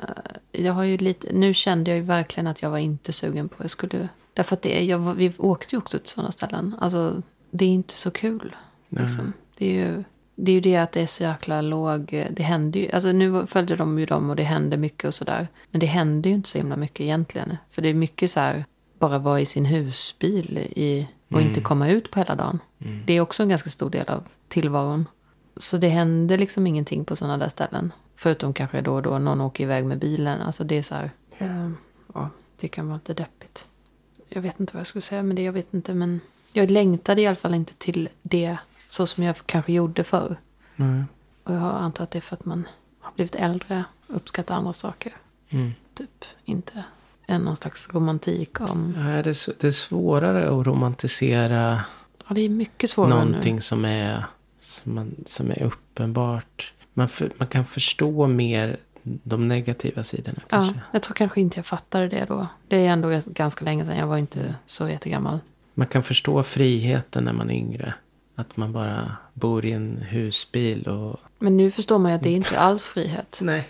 jag 0.51 0.73
har 0.73 0.83
ju 0.83 0.97
lite, 0.97 1.33
nu 1.33 1.53
kände 1.53 1.91
jag 1.91 1.97
ju 1.97 2.03
verkligen 2.03 2.47
att 2.47 2.61
jag 2.61 2.69
var 2.69 2.77
inte 2.77 3.13
sugen 3.13 3.49
på, 3.49 3.63
jag 3.63 3.71
skulle, 3.71 4.09
därför 4.33 4.55
att 4.55 4.61
det, 4.61 4.83
jag, 4.83 5.13
vi 5.13 5.33
åkte 5.37 5.75
ju 5.75 5.79
också 5.79 5.99
till 5.99 6.09
sådana 6.09 6.31
ställen. 6.31 6.75
Alltså 6.79 7.21
det 7.51 7.65
är 7.65 7.69
inte 7.69 7.93
så 7.93 8.11
kul. 8.11 8.55
Liksom. 8.89 9.33
Det 9.57 9.65
är 9.65 9.73
ju 9.73 10.03
det 10.35 10.51
är 10.51 10.53
ju 10.53 10.61
det 10.61 10.77
att 10.77 10.91
det 10.91 11.01
är 11.01 11.05
så 11.05 11.23
jäkla 11.23 11.61
låg, 11.61 12.27
det 12.31 12.43
händer 12.43 12.79
ju, 12.79 12.91
alltså 12.91 13.11
nu 13.11 13.47
följde 13.47 13.75
de 13.75 13.99
ju 13.99 14.05
dem 14.05 14.29
och 14.29 14.35
det 14.35 14.43
hände 14.43 14.77
mycket 14.77 15.07
och 15.07 15.13
sådär. 15.13 15.47
Men 15.71 15.79
det 15.79 15.85
händer 15.85 16.29
ju 16.29 16.35
inte 16.35 16.49
så 16.49 16.57
himla 16.57 16.75
mycket 16.75 17.01
egentligen. 17.01 17.57
För 17.69 17.81
det 17.81 17.89
är 17.89 17.93
mycket 17.93 18.31
så 18.31 18.39
här, 18.39 18.65
bara 18.99 19.19
vara 19.19 19.41
i 19.41 19.45
sin 19.45 19.65
husbil 19.65 20.57
i, 20.57 21.07
och 21.29 21.41
inte 21.41 21.61
komma 21.61 21.89
ut 21.89 22.11
på 22.11 22.19
hela 22.19 22.35
dagen. 22.35 22.59
Det 23.05 23.13
är 23.13 23.21
också 23.21 23.43
en 23.43 23.49
ganska 23.49 23.69
stor 23.69 23.89
del 23.89 24.07
av 24.07 24.23
tillvaron. 24.47 25.07
Så 25.57 25.77
det 25.77 25.89
händer 25.89 26.37
liksom 26.37 26.67
ingenting 26.67 27.05
på 27.05 27.15
sådana 27.15 27.37
där 27.37 27.49
ställen. 27.49 27.93
Förutom 28.21 28.53
kanske 28.53 28.81
då 28.81 28.93
och 28.93 29.01
då 29.01 29.19
någon 29.19 29.41
åker 29.41 29.63
iväg 29.63 29.85
med 29.85 29.97
bilen. 29.97 30.41
Alltså 30.41 30.63
det 30.63 30.77
är 30.77 30.81
så 30.81 30.95
här, 30.95 31.11
eh, 31.37 31.69
ja, 32.13 32.29
det 32.59 32.67
kan 32.67 32.87
vara 32.87 32.97
lite 32.97 33.13
deppigt. 33.13 33.67
Jag 34.29 34.41
vet 34.41 34.59
inte 34.59 34.73
vad 34.73 34.79
jag 34.79 34.87
skulle 34.87 35.01
säga 35.01 35.23
med 35.23 35.35
det, 35.35 35.43
jag 35.43 35.53
vet 35.53 35.73
inte. 35.73 35.93
Men 35.93 36.19
jag 36.53 36.71
längtade 36.71 37.21
i 37.21 37.27
alla 37.27 37.35
fall 37.35 37.53
inte 37.53 37.73
till 37.73 38.09
det 38.21 38.57
så 38.89 39.07
som 39.07 39.23
jag 39.23 39.35
kanske 39.45 39.73
gjorde 39.73 40.03
förr. 40.03 40.35
Nej. 40.75 41.03
Och 41.43 41.53
jag 41.53 41.61
antar 41.61 42.03
att 42.03 42.11
det 42.11 42.19
är 42.19 42.21
för 42.21 42.35
att 42.35 42.45
man 42.45 42.67
har 42.99 43.11
blivit 43.13 43.35
äldre 43.35 43.83
uppskattar 44.07 44.55
andra 44.55 44.73
saker. 44.73 45.15
Mm. 45.49 45.71
Typ 45.93 46.25
inte 46.45 46.83
än 47.27 47.41
någon 47.41 47.55
slags 47.55 47.93
romantik 47.93 48.61
om... 48.61 48.93
Nej, 48.97 49.23
det, 49.23 49.29
är, 49.29 49.61
det 49.61 49.67
är 49.67 49.71
svårare 49.71 50.59
att 50.59 50.67
romantisera 50.67 51.81
Ja, 52.27 52.33
det 52.35 52.41
är 52.41 52.49
mycket 52.49 52.89
svårare 52.89 53.25
någonting 53.25 53.55
nu. 53.55 53.61
som 53.61 53.85
är, 53.85 54.25
som, 54.59 54.95
man, 54.95 55.15
som 55.25 55.51
är 55.51 55.63
uppenbart. 55.63 56.73
Man, 56.93 57.07
för, 57.07 57.31
man 57.37 57.47
kan 57.47 57.65
förstå 57.65 58.27
mer 58.27 58.77
de 59.03 59.47
negativa 59.47 60.03
sidorna 60.03 60.37
Ja, 60.41 60.45
kanske. 60.49 60.79
jag 60.91 61.01
tror 61.01 61.13
kanske 61.15 61.41
inte 61.41 61.57
jag 61.57 61.65
fattade 61.65 62.07
det 62.07 62.25
då. 62.25 62.47
Det 62.67 62.75
är 62.85 62.89
ändå 62.89 63.09
gans- 63.09 63.33
ganska 63.33 63.65
länge 63.65 63.85
sedan. 63.85 63.97
Jag 63.97 64.07
var 64.07 64.17
inte 64.17 64.55
så 64.65 64.89
jättegammal. 64.89 65.39
Man 65.73 65.87
kan 65.87 66.03
förstå 66.03 66.43
friheten 66.43 67.23
när 67.23 67.33
man 67.33 67.49
är 67.49 67.55
yngre. 67.55 67.93
Att 68.35 68.57
man 68.57 68.71
bara 68.73 69.17
bor 69.33 69.65
i 69.65 69.71
en 69.71 69.97
husbil 70.09 70.87
och... 70.87 71.19
Men 71.39 71.57
nu 71.57 71.71
förstår 71.71 71.99
man 71.99 72.11
ju 72.11 72.15
att 72.15 72.23
det 72.23 72.29
är 72.29 72.35
inte 72.35 72.59
alls 72.59 72.87
frihet. 72.87 73.39
Nej. 73.43 73.67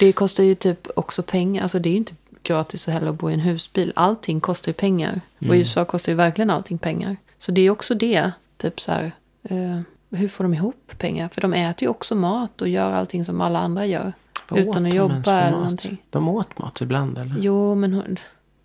Det 0.00 0.12
kostar 0.12 0.44
ju 0.44 0.54
typ 0.54 0.88
också 0.96 1.22
pengar. 1.22 1.62
Alltså 1.62 1.78
det 1.78 1.88
är 1.88 1.90
ju 1.90 1.96
inte 1.96 2.14
gratis 2.42 2.86
heller 2.86 3.06
att 3.06 3.18
bo 3.18 3.30
i 3.30 3.34
en 3.34 3.40
husbil. 3.40 3.92
Allting 3.96 4.40
kostar 4.40 4.68
ju 4.70 4.74
pengar. 4.74 5.20
Och 5.38 5.56
i 5.56 5.58
USA 5.58 5.84
kostar 5.84 6.12
ju 6.12 6.16
verkligen 6.16 6.50
allting 6.50 6.78
pengar. 6.78 7.16
Så 7.38 7.52
det 7.52 7.60
är 7.60 7.70
också 7.70 7.94
det. 7.94 8.32
Typ 8.56 8.80
så 8.80 8.92
här. 8.92 9.12
Eh, 9.42 9.80
hur 10.16 10.28
får 10.28 10.44
de 10.44 10.54
ihop 10.54 10.92
pengar? 10.98 11.28
För 11.28 11.40
de 11.40 11.52
äter 11.52 11.82
ju 11.82 11.88
också 11.88 12.14
mat 12.14 12.62
och 12.62 12.68
gör 12.68 12.92
allting 12.92 13.24
som 13.24 13.40
alla 13.40 13.58
andra 13.58 13.86
gör. 13.86 14.12
Vad 14.48 14.60
utan 14.60 14.86
att 14.86 14.94
jobba 14.94 15.40
eller 15.40 15.50
mat? 15.50 15.60
någonting. 15.60 16.02
De 16.10 16.28
åt 16.28 16.58
mat 16.58 16.80
ibland 16.80 17.18
eller? 17.18 17.36
Jo, 17.38 17.74
men 17.74 17.92
hon, 17.92 18.16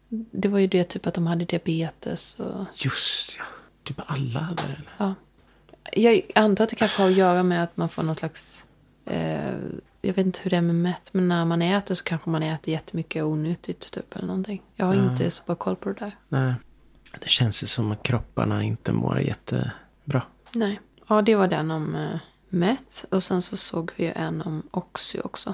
det 0.09 0.47
var 0.47 0.59
ju 0.59 0.67
det 0.67 0.83
typ 0.83 1.07
att 1.07 1.13
de 1.13 1.27
hade 1.27 1.45
diabetes 1.45 2.39
och 2.39 2.65
Just 2.75 3.35
ja. 3.37 3.43
Typ 3.83 4.01
alla 4.05 4.39
hade 4.39 4.63
det 4.67 4.73
eller? 4.73 4.91
ja. 4.97 5.13
Jag 5.93 6.21
antar 6.35 6.63
att 6.63 6.69
det 6.69 6.75
kanske 6.75 7.01
har 7.01 7.09
att 7.09 7.15
göra 7.15 7.43
med 7.43 7.63
att 7.63 7.77
man 7.77 7.89
får 7.89 8.03
någon 8.03 8.15
slags... 8.15 8.65
Eh, 9.05 9.53
jag 10.01 10.13
vet 10.13 10.25
inte 10.25 10.39
hur 10.43 10.51
det 10.51 10.57
är 10.57 10.61
med 10.61 10.75
mätt, 10.75 11.09
men 11.11 11.27
när 11.27 11.45
man 11.45 11.61
äter 11.61 11.95
så 11.95 12.03
kanske 12.03 12.29
man 12.29 12.43
äter 12.43 12.73
jättemycket 12.73 13.23
onyttigt 13.23 13.93
typ 13.93 14.15
eller 14.15 14.27
någonting. 14.27 14.61
Jag 14.75 14.85
har 14.85 14.93
inte 14.93 15.31
så 15.31 15.43
bra 15.45 15.55
koll 15.55 15.75
på 15.75 15.89
det 15.89 15.95
där. 15.99 16.15
Nej. 16.29 16.53
Det 17.19 17.29
känns 17.29 17.63
ju 17.63 17.67
som 17.67 17.91
att 17.91 18.03
kropparna 18.03 18.63
inte 18.63 18.91
mår 18.91 19.19
jättebra. 19.19 20.23
Nej. 20.51 20.79
Ja, 21.07 21.21
det 21.21 21.35
var 21.35 21.47
den 21.47 21.71
om 21.71 21.95
eh, 21.95 22.19
mätt. 22.49 23.05
Och 23.11 23.23
sen 23.23 23.41
så 23.41 23.57
såg 23.57 23.91
vi 23.95 24.05
en 24.15 24.41
om 24.41 24.63
Oxy 24.71 25.19
också. 25.19 25.53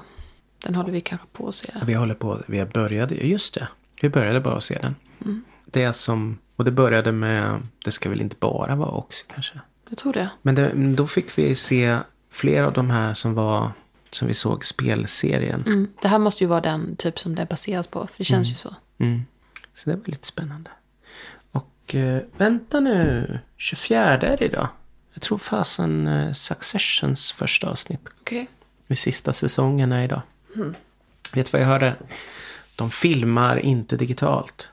Den 0.58 0.74
håller 0.74 0.92
vi 0.92 1.00
kanske 1.00 1.26
på 1.32 1.48
att 1.48 1.54
se. 1.54 1.70
Ja, 1.74 1.80
Vi 1.86 1.94
håller 1.94 2.14
på, 2.14 2.38
vi 2.48 2.64
började, 2.64 3.14
just 3.14 3.54
det. 3.54 3.68
Vi 4.02 4.08
började 4.08 4.40
bara 4.40 4.60
se 4.60 4.78
den. 4.82 4.94
Mm. 5.24 5.44
Det 5.64 5.92
som, 5.92 6.38
och 6.56 6.64
det 6.64 6.70
började 6.70 7.12
med, 7.12 7.62
det 7.84 7.92
ska 7.92 8.10
väl 8.10 8.20
inte 8.20 8.36
bara 8.40 8.74
vara 8.74 8.90
också 8.90 9.24
kanske. 9.34 9.60
Jag 9.88 9.98
tror 9.98 10.12
det. 10.12 10.28
Men 10.42 10.54
det, 10.54 10.72
då 10.96 11.06
fick 11.06 11.38
vi 11.38 11.54
se 11.54 11.98
flera 12.30 12.66
av 12.66 12.72
de 12.72 12.90
här 12.90 13.14
som 13.14 13.34
var, 13.34 13.70
som 14.10 14.28
vi 14.28 14.34
såg 14.34 14.64
spelserien. 14.64 15.62
Mm. 15.66 15.88
Det 16.02 16.08
här 16.08 16.18
måste 16.18 16.44
ju 16.44 16.48
vara 16.48 16.60
den 16.60 16.96
typ 16.96 17.18
som 17.18 17.34
det 17.34 17.46
baseras 17.46 17.86
på. 17.86 18.06
För 18.06 18.18
det 18.18 18.24
känns 18.24 18.48
ju 18.48 18.54
så. 18.54 18.74
Mm. 18.98 19.22
Så 19.72 19.90
det 19.90 19.96
var 19.96 20.02
lite 20.06 20.26
spännande. 20.26 20.70
Och 21.52 21.94
eh, 21.94 22.22
vänta 22.36 22.80
nu, 22.80 23.38
24 23.56 24.04
är 24.04 24.18
det 24.18 24.44
idag. 24.44 24.68
Jag 25.14 25.22
tror 25.22 25.38
fasen 25.38 26.06
eh, 26.06 26.32
Successions 26.32 27.32
första 27.32 27.68
avsnitt. 27.70 28.00
Okej. 28.20 28.48
I 28.88 28.94
sista 28.96 29.32
säsongen 29.32 29.92
är 29.92 30.04
idag. 30.04 30.20
Vet 31.32 31.46
du 31.46 31.50
vad 31.52 31.60
jag 31.60 31.66
hörde? 31.66 31.94
De 32.76 32.90
filmar 32.90 33.56
inte 33.56 33.96
digitalt 33.96 34.70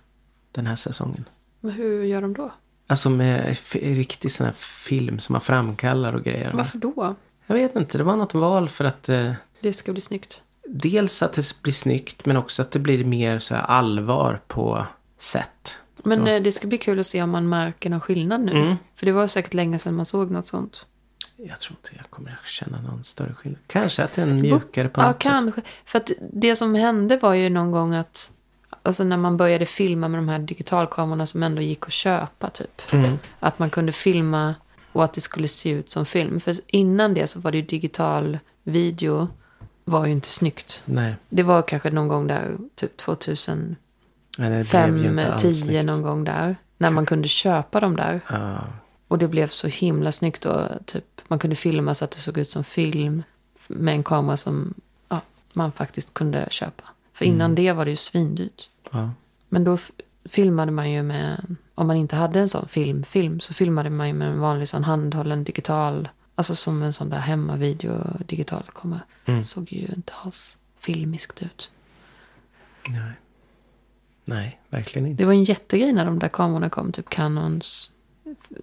den 0.52 0.66
här 0.68 0.76
säsongen. 0.76 1.26
Men 1.60 1.72
hur 1.72 2.04
gör 2.04 2.22
de 2.22 2.34
då? 2.34 2.52
Alltså 2.88 3.10
med 3.10 3.58
riktig 3.74 4.32
sån 4.32 4.46
här 4.46 4.54
film 4.54 5.20
som 5.20 5.34
man 5.34 5.42
framkallar 5.42 6.14
och 6.14 6.24
grejer. 6.24 6.52
Varför 6.54 6.78
då? 6.78 7.16
Jag 7.48 7.56
vet 7.56 7.76
inte, 7.76 7.98
det 7.98 8.04
var 8.04 8.16
något 8.16 8.34
val 8.34 8.70
för 8.70 8.86
att 8.86 9.10
eh, 9.10 9.32
Det 9.60 9.74
ska 9.74 9.92
bli 9.92 10.02
snyggt. 10.02 10.42
dels 10.68 11.22
att 11.24 11.34
det 11.34 11.62
blir 11.62 11.74
snyggt 11.74 12.26
men 12.26 12.38
också 12.38 12.62
att 12.62 12.72
det 12.72 12.80
blir 12.80 13.04
mer 13.06 13.40
så 13.40 13.56
här 13.56 13.64
allvar 13.64 14.42
på 14.48 14.86
sätt. 15.18 15.80
Men 16.04 16.28
eh, 16.28 16.42
det 16.42 16.52
ska 16.52 16.68
bli 16.68 16.78
kul 16.78 17.00
att 17.00 17.08
se 17.08 17.24
om 17.24 17.30
man 17.30 17.50
märker 17.50 17.90
någon 17.90 18.02
skillnad 18.02 18.42
nu. 18.42 18.52
Mm. 18.52 18.76
För 18.96 19.06
det 19.06 19.12
var 19.12 19.28
säkert 19.28 19.54
länge 19.54 19.80
sedan 19.80 19.96
man 19.96 20.06
såg 20.06 20.32
något 20.32 20.46
sånt. 20.46 20.86
Jag 21.36 21.60
tror 21.60 21.78
inte 21.78 21.90
jag 22.02 22.10
kommer 22.10 22.40
känna 22.46 22.82
någon 22.82 23.04
större 23.04 23.34
skillnad. 23.34 23.60
Kanske 23.68 24.04
att 24.04 24.14
det 24.14 24.22
är 24.22 24.28
en 24.28 24.42
mjukare 24.42 24.90
på 24.90 25.02
Ja, 25.02 25.08
något 25.08 25.24
sätt. 25.24 25.32
kanske. 25.32 25.62
För 25.86 25.98
att 26.00 26.12
det 26.34 26.56
som 26.56 26.76
hände 26.76 27.18
var 27.18 27.34
ju 27.34 27.50
någon 27.50 27.72
gång 27.72 27.94
att... 27.94 28.32
Alltså 28.84 29.04
när 29.04 29.18
man 29.18 29.38
började 29.38 29.66
filma 29.66 30.08
med 30.08 30.18
de 30.18 30.30
här 30.30 30.40
digitalkamerorna 30.40 31.26
som 31.26 31.44
ändå 31.44 31.62
gick 31.62 31.86
att 31.86 31.92
köpa 31.92 32.50
typ. 32.50 32.82
Mm. 32.94 33.20
Att 33.40 33.60
man 33.60 33.70
kunde 33.70 33.92
filma 33.92 34.56
och 34.92 35.04
att 35.04 35.14
det 35.14 35.22
skulle 35.22 35.48
se 35.48 35.70
ut 35.70 35.90
som 35.90 36.06
film. 36.06 36.40
För 36.40 36.56
innan 36.68 37.14
det 37.14 37.28
så 37.28 37.40
var 37.40 37.52
det 37.52 37.58
ju 37.58 37.64
digital 37.64 38.40
video. 38.64 39.28
Var 39.84 40.06
ju 40.06 40.12
inte 40.12 40.30
snyggt. 40.30 40.84
Nej, 40.86 41.16
Det 41.30 41.44
var 41.44 41.62
kanske 41.62 41.90
någon 41.90 42.08
gång 42.08 42.28
där, 42.28 42.58
typ 42.76 42.98
2005, 42.98 43.76
alls 45.32 45.42
10 45.42 45.54
snyggt. 45.54 45.86
någon 45.86 46.02
gång 46.02 46.24
där. 46.24 46.56
När 46.78 46.90
man 46.92 47.06
kunde 47.06 47.28
köpa 47.28 47.80
dem 47.80 47.96
där. 47.96 48.20
Ja, 48.30 48.60
Och 49.08 49.18
det 49.18 49.28
blev 49.28 49.48
så 49.48 49.68
himla 49.68 50.12
snyggt 50.12 50.42
då. 50.42 50.70
Typ, 50.86 51.06
man 51.28 51.40
kunde 51.40 51.56
filma 51.56 51.94
så 51.94 52.06
att 52.06 52.12
det 52.12 52.20
såg 52.20 52.38
ut 52.38 52.50
som 52.50 52.64
film. 52.64 53.24
Med 53.68 53.94
en 53.94 54.04
kamera 54.04 54.38
som 54.38 54.74
ja, 55.10 55.22
man 55.54 55.72
faktiskt 55.72 56.14
kunde 56.14 56.48
köpa. 56.50 56.84
För 57.14 57.26
innan 57.26 57.56
det 57.56 57.72
var 57.72 57.86
det 57.86 57.92
ju 57.92 57.98
svindyrt. 57.98 58.70
ja. 58.92 59.10
Men 59.50 59.64
då 59.64 59.78
filmade 60.26 60.72
man 60.72 60.92
ju 60.92 61.04
med, 61.04 61.56
om 61.76 61.88
man 61.88 61.96
inte 61.96 62.16
hade 62.16 62.40
en 62.40 62.50
sån 62.50 62.68
film, 62.68 63.04
film 63.04 63.40
så 63.40 63.54
filmade 63.54 63.90
man 63.90 64.08
ju 64.08 64.14
med 64.14 64.28
en 64.28 64.40
vanlig 64.40 64.68
sån 64.68 64.84
handhållen 64.84 65.44
digital, 65.44 66.10
alltså 66.36 66.56
som 66.56 66.84
en 66.84 66.94
sån 66.94 67.10
där 67.10 67.20
hemmavideo 67.20 68.18
digital 68.28 68.64
kamera. 68.76 69.02
Mm. 69.26 69.44
Såg 69.44 69.74
ju 69.74 69.88
inte 69.96 70.14
alls 70.24 70.58
filmiskt 70.80 71.42
ut. 71.44 71.72
Nej. 72.88 73.12
Nej, 74.26 74.60
verkligen 74.70 75.08
inte. 75.08 75.24
Det 75.24 75.28
var 75.28 75.34
en 75.34 75.44
jättegrej 75.44 75.94
när 75.94 76.06
de 76.06 76.20
där 76.20 76.28
kamerorna 76.28 76.70
kom, 76.70 76.92
typ 76.92 77.10
Canons 77.10 77.92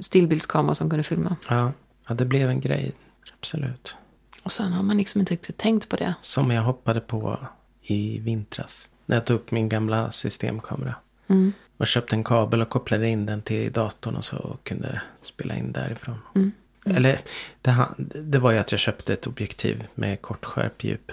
stillbildskamera 0.00 0.74
som 0.74 0.90
kunde 0.90 1.02
filma. 1.02 1.36
Ja, 1.48 1.72
ja, 2.08 2.14
det 2.14 2.24
blev 2.24 2.50
en 2.50 2.60
grej. 2.60 2.92
Absolut. 3.38 3.96
Och 4.42 4.52
sen 4.52 4.72
har 4.72 4.82
man 4.82 4.96
liksom 4.96 5.20
inte 5.20 5.32
riktigt 5.32 5.56
tänkt 5.56 5.88
på 5.88 5.96
det. 5.96 6.14
Som 6.22 6.50
jag 6.50 6.62
hoppade 6.62 7.00
på 7.00 7.38
i 7.82 8.18
vintras. 8.18 8.90
När 9.06 9.16
jag 9.16 9.24
tog 9.24 9.36
upp 9.36 9.50
min 9.50 9.68
gamla 9.68 10.10
systemkamera. 10.10 10.94
Mm. 11.26 11.52
Och 11.76 11.86
köpte 11.86 12.16
en 12.16 12.24
kabel 12.24 12.62
och 12.62 12.68
kopplade 12.68 13.08
in 13.08 13.26
den 13.26 13.42
till 13.42 13.72
datorn 13.72 14.16
och 14.16 14.24
så 14.24 14.56
kunde 14.62 15.02
spela 15.20 15.56
in 15.56 15.72
därifrån. 15.72 16.18
Mm. 16.34 16.52
Eller 16.84 17.20
det, 17.62 17.88
det 18.22 18.38
var 18.38 18.50
ju 18.50 18.58
att 18.58 18.72
jag 18.72 18.80
köpte 18.80 19.12
ett 19.12 19.26
objektiv 19.26 19.86
med 19.94 20.22
kort 20.22 20.44
skärpdjup. 20.44 21.12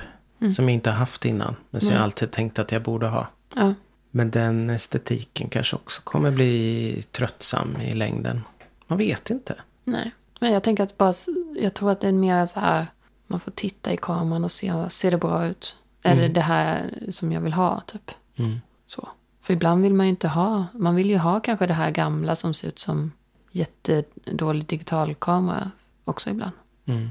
Som 0.56 0.70
jag 0.70 0.74
inte 0.74 0.90
har 0.90 0.98
haft 0.98 1.26
innan. 1.26 1.56
Men 1.70 1.82
som 1.82 1.94
jag 1.94 2.04
alltid 2.04 2.32
tänkt 2.32 2.60
att 2.60 2.72
jag 2.72 2.82
borde 2.82 3.08
ha. 3.08 3.28
Ja. 3.56 3.74
Men 4.16 4.32
den 4.32 4.70
estetiken 4.70 5.50
kanske 5.50 5.76
också 5.76 6.02
kommer 6.04 6.32
bli 6.32 7.04
tröttsam 7.12 7.78
i 7.82 7.94
längden. 7.94 8.42
Man 8.88 8.98
vet 8.98 9.30
inte. 9.30 9.56
Nej, 9.84 10.12
men 10.40 10.52
jag 10.52 10.64
tänker 10.64 10.84
att 10.84 10.98
bara, 10.98 11.14
jag 11.56 11.74
tror 11.74 11.92
att 11.92 12.02
det 12.02 12.08
är 12.08 12.12
mer 12.12 12.46
så 12.46 12.60
här, 12.60 12.88
man 13.28 13.40
får 13.40 13.52
titta 13.52 13.94
i 13.94 13.98
kameran 13.98 14.44
och 14.44 14.52
se, 14.52 14.90
ser 14.90 15.12
det 15.12 15.18
bra 15.18 15.46
ut? 15.46 15.76
Är 16.04 16.16
det 16.16 16.28
det 16.28 16.42
här 16.42 16.94
som 17.10 17.32
jag 17.32 17.42
vill 17.42 17.54
ha, 17.54 17.82
typ? 17.82 18.12
Mm. 18.36 18.62
Så. 18.86 19.08
För 19.42 19.54
ibland 19.54 19.82
vill 19.82 19.94
man 19.94 20.06
ju 20.06 20.10
inte 20.10 20.28
ha, 20.28 20.66
man 20.74 20.96
vill 20.96 21.10
ju 21.10 21.18
ha 21.18 21.40
kanske 21.40 21.68
det 21.68 21.74
här 21.74 21.92
gamla 21.92 22.36
som 22.36 22.54
ser 22.54 22.68
ut 22.68 22.80
som 22.80 23.12
jättedålig 23.52 24.66
digitalkamera 24.66 25.72
också 26.04 26.30
ibland. 26.30 26.52
Mm. 26.86 27.10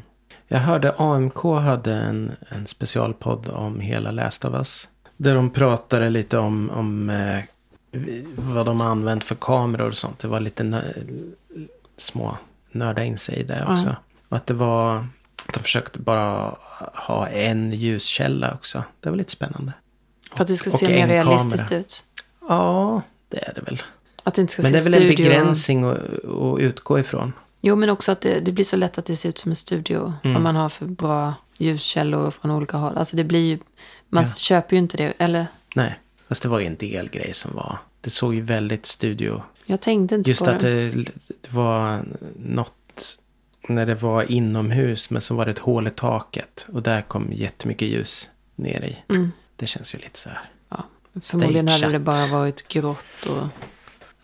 Jag 0.49 0.59
hörde 0.59 0.95
AMK 0.99 1.43
hade 1.43 1.95
en, 1.95 2.33
en 2.49 2.67
specialpodd 2.67 3.49
om 3.49 3.81
hela 3.81 4.11
Last 4.11 4.45
of 4.45 4.55
Us. 4.55 4.89
Där 5.17 5.35
de 5.35 5.51
pratade 5.51 6.11
lite 6.11 6.39
om, 6.39 6.71
om 6.71 7.11
eh, 7.11 7.39
vad 8.37 8.67
de 8.67 8.81
har 8.81 8.89
använt 8.89 9.25
för 9.25 9.35
kameror 9.35 9.89
och 9.89 9.97
sånt. 9.97 10.19
Det 10.19 10.29
var 10.29 10.41
lite 10.41 10.63
nö- 10.63 10.83
små 11.97 12.37
nörda 12.73 13.05
in 13.05 13.19
sig 13.19 13.45
där 13.45 13.73
också. 13.73 13.97
Och 14.29 14.37
att 14.37 14.47
det 14.47 14.55
var, 14.55 14.97
att 15.47 15.55
de 15.55 15.61
försökte 15.61 15.99
bara 15.99 16.55
ha 16.95 17.29
en 17.29 17.73
ljuskälla 17.73 18.53
också. 18.55 18.85
Det 19.01 19.11
var 19.11 19.17
lite 19.17 19.31
spännande. 19.33 19.73
För 20.35 20.43
att 20.43 20.49
det 20.49 20.57
ska 20.57 20.71
Och 20.71 20.79
se 20.79 20.89
mer 20.89 20.99
en 21.03 21.09
realistiskt 21.09 21.69
kamera. 21.69 21.81
ut. 21.81 22.05
Ja, 22.49 23.03
det 23.29 23.49
är 23.49 23.55
det 23.55 23.61
väl. 23.61 23.83
Att 24.23 24.35
det 24.35 24.41
inte 24.43 24.53
ska 24.53 24.63
Men 24.63 24.71
se 24.71 24.77
det 24.79 24.83
är 24.97 25.01
väl 25.01 25.03
en 25.03 25.17
begränsning 25.17 25.85
att, 25.85 25.97
att 26.25 26.59
utgå 26.61 26.99
ifrån. 26.99 27.33
Jo, 27.61 27.77
men 27.77 27.91
också 27.91 28.13
att 28.13 28.21
det, 28.21 28.41
det 28.41 28.53
blir 28.53 28.65
så 28.65 28.77
lätt 28.77 28.99
att 28.99 29.05
det 29.07 29.17
ser 29.17 29.29
ut 29.29 29.39
som 29.39 29.53
en 29.53 29.57
studio. 29.57 30.13
Mm. 30.25 30.37
Om 30.37 30.43
man 30.43 30.57
har 30.57 30.69
för 30.69 30.87
bra 30.87 31.35
ljuskällor 31.59 32.31
från 32.31 32.51
olika 32.51 32.77
håll. 32.77 32.99
Alltså 32.99 33.17
det 33.17 33.25
blir 33.25 33.47
ju, 33.49 33.59
man 34.15 34.25
Ja. 34.25 34.31
köper 34.37 34.77
ju 34.77 34.83
inte 34.83 34.97
det. 34.97 35.13
Eller, 35.19 35.47
Nej, 35.75 35.99
fast 36.29 36.43
det 36.43 36.49
var 36.49 36.61
ju 36.61 36.67
en 36.67 36.77
del 36.77 37.09
grej 37.11 37.35
som 37.35 37.55
var. 37.55 37.79
Det 38.01 38.11
såg 38.11 38.35
ju 38.35 38.41
väldigt 38.41 38.87
studio. 38.87 39.43
jag 39.67 39.81
tänkte 39.81 40.15
inte 40.15 40.31
Just 40.31 40.45
på 40.45 40.51
att 40.51 40.61
det. 40.61 40.91
det, 40.91 41.13
var 41.53 42.01
något 42.37 43.19
när 43.69 43.87
det 43.87 43.95
var 43.95 44.31
inomhus 44.33 45.11
men 45.11 45.23
så 45.23 45.35
var 45.35 45.45
det 45.45 45.51
ett 45.51 45.59
hål 45.59 45.87
i 45.87 45.91
taket. 45.91 46.67
Och 46.73 46.83
där 46.83 47.03
kom 47.03 47.29
jättemycket 47.33 47.89
ljus 47.89 48.31
ner 48.55 48.85
i. 48.85 48.97
Mm. 49.15 49.33
Det 49.57 49.67
känns 49.67 49.95
ju 49.95 49.99
lite 49.99 50.19
så 50.19 50.29
här. 50.29 50.41
Ja. 50.69 50.85
Förmodligen 51.23 51.69
hade 51.69 51.89
det 51.89 51.99
bara 51.99 52.27
varit 52.27 52.69
grått 52.69 53.27
och 53.29 53.47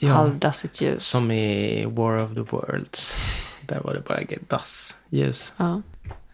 Ja, 0.02 0.12
halvdassigt 0.12 0.80
ljus. 0.80 1.02
som 1.06 1.30
i 1.30 1.84
War 1.86 2.16
of 2.24 2.34
the 2.34 2.40
Worlds. 2.56 3.14
Där 3.66 3.80
var 3.80 3.94
det 3.94 4.00
bara 4.00 4.20
dassljus. 4.48 5.54
Ja. 5.56 5.82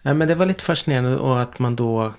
Ja, 0.02 0.14
men 0.14 0.28
det 0.28 0.34
var 0.34 0.46
lite 0.46 0.64
fascinerande 0.64 1.16
och 1.16 1.42
att 1.42 1.58
man 1.58 1.76
då 1.76 2.14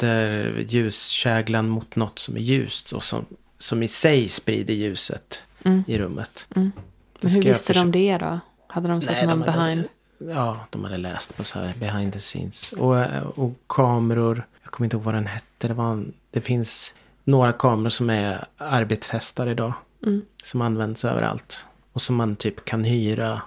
sätter 0.00 0.64
ljuskäglan 0.68 1.68
mot 1.68 1.96
något 1.96 2.18
som 2.18 2.36
är 2.36 2.40
ljust. 2.40 2.92
Och 2.92 3.02
som, 3.04 3.26
som 3.58 3.82
i 3.82 3.88
sig 3.88 4.28
sprider 4.28 4.74
ljuset 4.74 5.42
Mm. 5.66 5.84
i 5.86 5.98
rummet. 5.98 6.46
Mm. 6.56 6.72
Men 7.20 7.30
hur 7.30 7.42
visste 7.42 7.72
de 7.72 7.92
det 7.92 8.18
då? 8.18 8.40
Hade 8.66 8.88
de 8.88 9.02
sett 9.02 9.12
Nej, 9.12 9.26
någon 9.26 9.40
de 9.40 9.50
hade- 9.50 9.58
behind? 9.64 9.88
Ja, 10.18 10.66
de 10.70 10.84
hade 10.84 10.96
läst 10.96 11.36
på 11.36 11.44
så 11.44 11.58
här 11.58 11.74
behind 11.78 12.12
the 12.12 12.18
scenes. 12.20 12.72
Och, 12.72 12.96
och 13.38 13.52
kameror. 13.66 14.46
Jag 14.62 14.72
kommer 14.72 14.86
inte 14.86 14.96
ihåg 14.96 15.04
vad 15.04 15.14
den 15.14 15.26
hette. 15.26 15.68
Det, 15.68 15.74
var 15.74 15.92
en, 15.92 16.12
det 16.30 16.40
finns 16.40 16.94
några 17.24 17.52
kameror 17.52 17.88
som 17.90 18.10
är 18.10 18.44
arbetshästar 18.58 19.46
idag. 19.46 19.72
Mm. 20.02 20.22
Som 20.44 20.62
används 20.62 21.04
överallt. 21.04 21.66
Och 21.92 22.02
som 22.02 22.16
man 22.16 22.36
typ 22.36 22.64
kan 22.64 22.84
hyra 22.84 23.42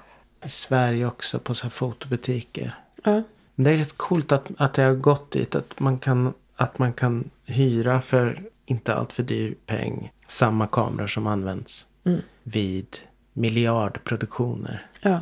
i 0.46 0.50
Sverige 0.50 1.06
också 1.06 1.40
på 1.40 1.56
så 1.56 1.64
här 1.64 1.70
fotobutiker. 1.70 2.80
Ja. 3.04 3.24
Men 3.60 3.64
det 3.64 3.72
är 3.72 3.78
rätt 3.78 3.98
coolt 3.98 4.32
att, 4.32 4.48
att 4.58 4.74
det 4.74 4.82
har 4.82 4.94
gått 4.96 5.32
dit. 5.32 5.56
Att 5.56 5.80
man 5.80 6.00
kan, 6.00 6.34
att 6.56 6.80
man 6.80 6.94
kan 6.94 7.30
hyra 7.46 8.02
för 8.02 8.44
inte 8.66 8.94
allt 8.96 9.14
för 9.14 9.24
dyr 9.24 9.56
peng. 9.66 10.12
Samma 10.28 10.68
kameror 10.68 11.08
som 11.08 11.28
används 11.28 11.88
Mm. 12.04 12.22
vid 12.44 12.98
miljardproduktioner. 13.34 14.86
ja. 15.02 15.22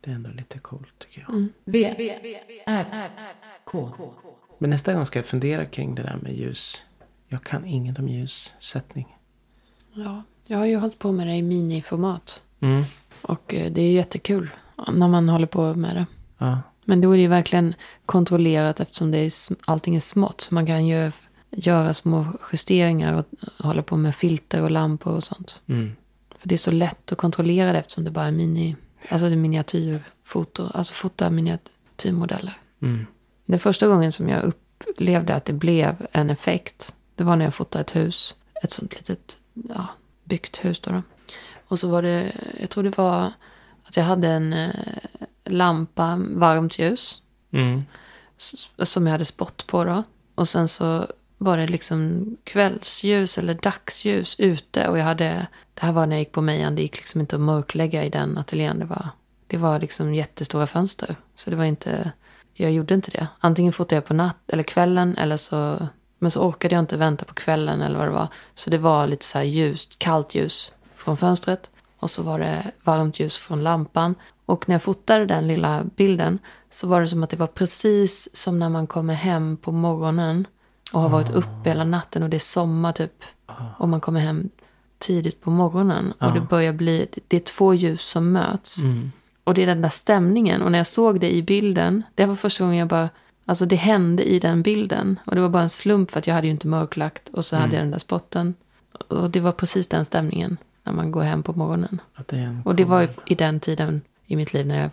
Det 0.00 0.10
är 0.10 0.14
ändå 0.14 0.30
lite 0.30 0.58
coolt 0.58 0.98
tycker 0.98 1.20
jag. 1.20 1.30
Mm. 1.30 1.52
V, 1.64 1.84
R, 2.66 3.10
K. 3.64 3.90
Men 4.58 4.70
nästa 4.70 4.92
gång 4.94 5.06
ska 5.06 5.18
jag 5.18 5.26
fundera 5.26 5.64
kring 5.64 5.94
det 5.94 6.02
där 6.02 6.16
med 6.22 6.32
ljus. 6.32 6.84
Jag 7.28 7.42
kan 7.44 7.64
inget 7.64 7.98
om 7.98 8.08
ljussättning. 8.08 9.16
Ja, 9.94 10.22
jag 10.44 10.58
har 10.58 10.66
ju 10.66 10.76
hållit 10.76 10.98
på 10.98 11.12
med 11.12 11.26
det 11.26 11.34
i 11.34 11.42
miniformat. 11.42 12.42
Mm. 12.60 12.84
Och 13.22 13.54
eh, 13.54 13.72
det 13.72 13.82
är 13.82 13.92
jättekul 13.92 14.50
när 14.92 15.08
man 15.08 15.28
håller 15.28 15.46
på 15.46 15.74
med 15.74 15.96
det. 15.96 16.06
Ja. 16.38 16.60
Men 16.88 17.00
då 17.00 17.12
är 17.12 17.16
det 17.16 17.22
ju 17.22 17.28
verkligen 17.28 17.74
kontrollerat 18.06 18.80
eftersom 18.80 19.10
det 19.10 19.18
är, 19.18 19.32
allting 19.64 19.96
är 19.96 20.00
smått. 20.00 20.40
Så 20.40 20.54
man 20.54 20.66
kan 20.66 20.86
ju 20.86 21.12
göra 21.50 21.94
små 21.94 22.26
justeringar 22.52 23.12
och 23.12 23.26
hålla 23.66 23.82
på 23.82 23.96
med 23.96 24.16
filter 24.16 24.62
och 24.62 24.70
lampor 24.70 25.12
och 25.12 25.24
sånt. 25.24 25.60
Mm. 25.66 25.92
För 26.38 26.48
det 26.48 26.54
är 26.54 26.56
så 26.56 26.70
lätt 26.70 27.12
att 27.12 27.18
kontrollera 27.18 27.72
det 27.72 27.78
eftersom 27.78 28.04
det 28.04 28.10
bara 28.10 28.26
är 28.26 28.32
mini, 28.32 28.76
alltså 29.08 29.26
det 29.26 29.34
är 29.34 29.36
miniatyrfoto, 29.36 30.70
alltså 30.74 30.94
fota 30.94 31.30
miniatyrmodeller. 31.30 32.58
Mm. 32.82 33.06
Den 33.46 33.60
första 33.60 33.86
gången 33.86 34.12
som 34.12 34.28
jag 34.28 34.44
upplevde 34.88 35.34
att 35.34 35.44
det 35.44 35.52
blev 35.52 36.06
en 36.12 36.30
effekt, 36.30 36.94
det 37.14 37.24
var 37.24 37.36
när 37.36 37.44
jag 37.44 37.54
fotade 37.54 37.80
ett 37.80 37.96
hus. 37.96 38.34
Ett 38.62 38.70
sånt 38.70 38.94
litet, 38.96 39.38
ja, 39.52 39.86
byggt 40.24 40.64
hus 40.64 40.80
då. 40.80 40.90
då. 40.90 41.02
Och 41.68 41.78
så 41.78 41.88
var 41.88 42.02
det, 42.02 42.32
jag 42.60 42.70
tror 42.70 42.84
det 42.84 42.98
var 42.98 43.32
att 43.84 43.96
jag 43.96 44.04
hade 44.04 44.28
en 44.28 44.52
eh, 44.52 44.70
lampa, 45.46 46.16
varmt 46.28 46.78
ljus, 46.78 47.22
Mm. 47.50 47.82
som 48.82 49.06
jag 49.06 49.12
hade 49.12 49.24
spott 49.24 49.66
på 49.66 49.84
då. 49.84 50.02
Och 50.34 50.48
sen 50.48 50.68
så 50.68 51.06
var 51.38 51.56
det 51.56 51.66
liksom 51.66 52.26
kvällsljus 52.44 53.38
eller 53.38 53.54
dagsljus 53.54 54.36
ute. 54.38 54.88
Och 54.88 54.98
jag 54.98 55.04
hade, 55.04 55.46
det 55.74 55.82
här 55.82 55.92
var 55.92 56.06
när 56.06 56.16
jag 56.16 56.20
gick 56.20 56.32
på 56.32 56.40
Mejan, 56.40 56.74
det 56.74 56.82
gick 56.82 56.96
liksom 56.96 57.20
inte 57.20 57.36
att 57.36 57.42
mörklägga 57.42 58.04
i 58.04 58.08
den 58.10 58.38
ateljén. 58.38 58.78
Det 58.78 58.84
var, 58.84 59.08
det 59.46 59.56
var 59.56 59.78
liksom 59.78 60.14
jättestora 60.14 60.66
fönster. 60.66 61.16
Så 61.34 61.50
det 61.50 61.56
var 61.56 61.64
inte, 61.64 62.12
jag 62.52 62.72
gjorde 62.72 62.94
inte 62.94 63.10
det. 63.10 63.26
Antingen 63.40 63.72
fotade 63.72 63.94
jag 63.96 64.04
på 64.06 64.14
natt 64.14 64.36
eller 64.46 64.62
kvällen 64.62 65.16
eller 65.16 65.36
så, 65.36 65.88
men 66.18 66.30
så 66.30 66.40
orkade 66.40 66.74
jag 66.74 66.82
inte 66.82 66.96
vänta 66.96 67.24
på 67.24 67.34
kvällen 67.34 67.82
eller 67.82 67.98
vad 67.98 68.06
det 68.08 68.12
var. 68.12 68.28
Så 68.54 68.70
det 68.70 68.78
var 68.78 69.06
lite 69.06 69.24
så 69.24 69.38
här 69.38 69.44
ljust, 69.44 69.98
kallt 69.98 70.34
ljus 70.34 70.72
från 70.96 71.16
fönstret. 71.16 71.70
Och 71.98 72.10
så 72.10 72.22
var 72.22 72.38
det 72.38 72.70
varmt 72.82 73.20
ljus 73.20 73.36
från 73.36 73.62
lampan. 73.62 74.14
Och 74.46 74.68
när 74.68 74.74
jag 74.74 74.82
fotade 74.82 75.26
den 75.26 75.48
lilla 75.48 75.84
bilden 75.96 76.38
så 76.70 76.86
var 76.86 77.00
det 77.00 77.08
som 77.08 77.22
att 77.22 77.30
det 77.30 77.36
var 77.36 77.46
precis 77.46 78.28
som 78.32 78.58
när 78.58 78.68
man 78.68 78.86
kommer 78.86 79.14
hem 79.14 79.56
på 79.56 79.72
morgonen 79.72 80.46
och 80.92 81.00
har 81.00 81.08
varit 81.08 81.30
uppe 81.30 81.68
hela 81.68 81.84
natten 81.84 82.22
och 82.22 82.30
det 82.30 82.36
är 82.36 82.38
sommar 82.38 82.92
typ. 82.92 83.24
Och 83.78 83.88
man 83.88 84.00
kommer 84.00 84.20
hem 84.20 84.48
tidigt 84.98 85.40
på 85.40 85.50
morgonen 85.50 86.12
och 86.18 86.32
det 86.32 86.40
börjar 86.40 86.72
bli, 86.72 87.06
det 87.28 87.36
är 87.36 87.40
två 87.40 87.74
ljus 87.74 88.02
som 88.02 88.32
möts. 88.32 88.78
Mm. 88.78 89.12
Och 89.44 89.54
det 89.54 89.62
är 89.62 89.66
den 89.66 89.82
där 89.82 89.88
stämningen. 89.88 90.62
Och 90.62 90.72
när 90.72 90.78
jag 90.78 90.86
såg 90.86 91.20
det 91.20 91.34
i 91.34 91.42
bilden, 91.42 92.02
det 92.14 92.26
var 92.26 92.34
första 92.34 92.64
gången 92.64 92.78
jag 92.78 92.88
bara, 92.88 93.08
alltså 93.44 93.66
det 93.66 93.76
hände 93.76 94.24
i 94.24 94.38
den 94.38 94.62
bilden. 94.62 95.20
Och 95.24 95.34
det 95.34 95.40
var 95.40 95.48
bara 95.48 95.62
en 95.62 95.68
slump 95.68 96.10
för 96.10 96.18
att 96.18 96.26
jag 96.26 96.34
hade 96.34 96.46
ju 96.46 96.50
inte 96.50 96.66
mörklagt 96.68 97.28
och 97.28 97.44
så 97.44 97.56
hade 97.56 97.76
jag 97.76 97.84
den 97.84 97.90
där 97.90 97.98
spotten. 97.98 98.54
Och 99.08 99.30
det 99.30 99.40
var 99.40 99.52
precis 99.52 99.88
den 99.88 100.04
stämningen 100.04 100.56
när 100.84 100.92
man 100.92 101.12
går 101.12 101.22
hem 101.22 101.42
på 101.42 101.52
morgonen. 101.52 102.00
Och 102.64 102.74
det 102.74 102.84
var 102.84 103.08
i 103.26 103.34
den 103.34 103.60
tiden 103.60 104.00
i 104.26 104.36
mitt 104.36 104.52
liv 104.52 104.66
när 104.66 104.90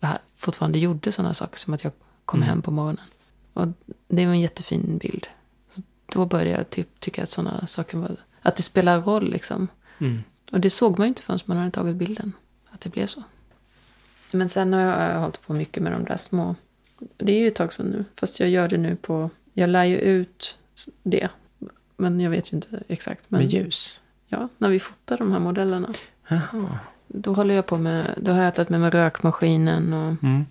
jag 0.00 0.18
fortfarande 0.36 0.78
gjorde 0.78 1.12
sådana 1.12 1.34
saker 1.34 1.58
som 1.58 1.74
att 1.74 1.84
jag 1.84 1.92
kom 2.24 2.42
hem 2.42 2.62
på 2.62 2.70
morgonen. 2.70 3.04
Och 3.52 3.68
det 4.08 4.26
var 4.26 4.32
en 4.32 4.40
jättefin 4.40 4.98
bild. 4.98 5.26
Så 5.74 5.82
då 6.06 6.26
började 6.26 6.50
jag 6.50 6.70
typ 6.70 7.00
tycka 7.00 7.22
att 7.22 7.28
sådana 7.28 7.66
saker 7.66 7.98
var, 7.98 8.16
att 8.42 8.56
det 8.56 8.62
spelar 8.62 9.00
roll 9.00 9.30
liksom. 9.30 9.68
Mm. 9.98 10.22
Och 10.52 10.60
det 10.60 10.70
såg 10.70 10.98
man 10.98 11.06
ju 11.06 11.08
inte 11.08 11.22
förrän 11.22 11.38
man 11.44 11.56
hade 11.56 11.70
tagit 11.70 11.96
bilden. 11.96 12.32
Att 12.70 12.80
det 12.80 12.88
blev 12.90 13.06
så. 13.06 13.22
Men 14.30 14.48
sen 14.48 14.72
har 14.72 14.80
jag, 14.80 15.14
jag 15.14 15.20
hållit 15.20 15.42
på 15.46 15.52
mycket 15.52 15.82
med 15.82 15.92
de 15.92 16.04
där 16.04 16.16
små. 16.16 16.54
Det 17.16 17.32
är 17.32 17.40
ju 17.40 17.48
ett 17.48 17.54
tag 17.54 17.72
sedan 17.72 17.86
nu. 17.86 18.04
Fast 18.14 18.40
jag 18.40 18.48
gör 18.48 18.68
det 18.68 18.78
nu 18.78 18.96
på. 18.96 19.30
Jag 19.52 19.70
lär 19.70 19.84
ju 19.84 19.96
ut 19.96 20.58
det. 21.02 21.28
Men 21.96 22.20
jag 22.20 22.30
vet 22.30 22.52
ju 22.52 22.56
inte 22.56 22.82
exakt. 22.88 23.30
Men 23.30 23.40
Med 23.40 23.52
ljus? 23.52 24.00
ja, 24.26 24.48
när 24.58 24.68
vi 24.68 24.80
fotar 24.80 25.18
de 25.18 25.32
här 25.32 25.38
modellerna. 25.38 25.92
Jaha. 26.28 26.78
Då 27.08 27.32
håller 27.34 27.54
jag 27.54 27.66
på 27.66 27.78
med. 27.78 28.14
Då 28.16 28.32
har 28.32 28.42
jag 28.42 28.54
tagit 28.54 28.68
med 28.68 28.80
mig 28.80 28.90
rökmaskinen 28.90 29.92
och 29.92 30.22
Mm. 30.22 30.46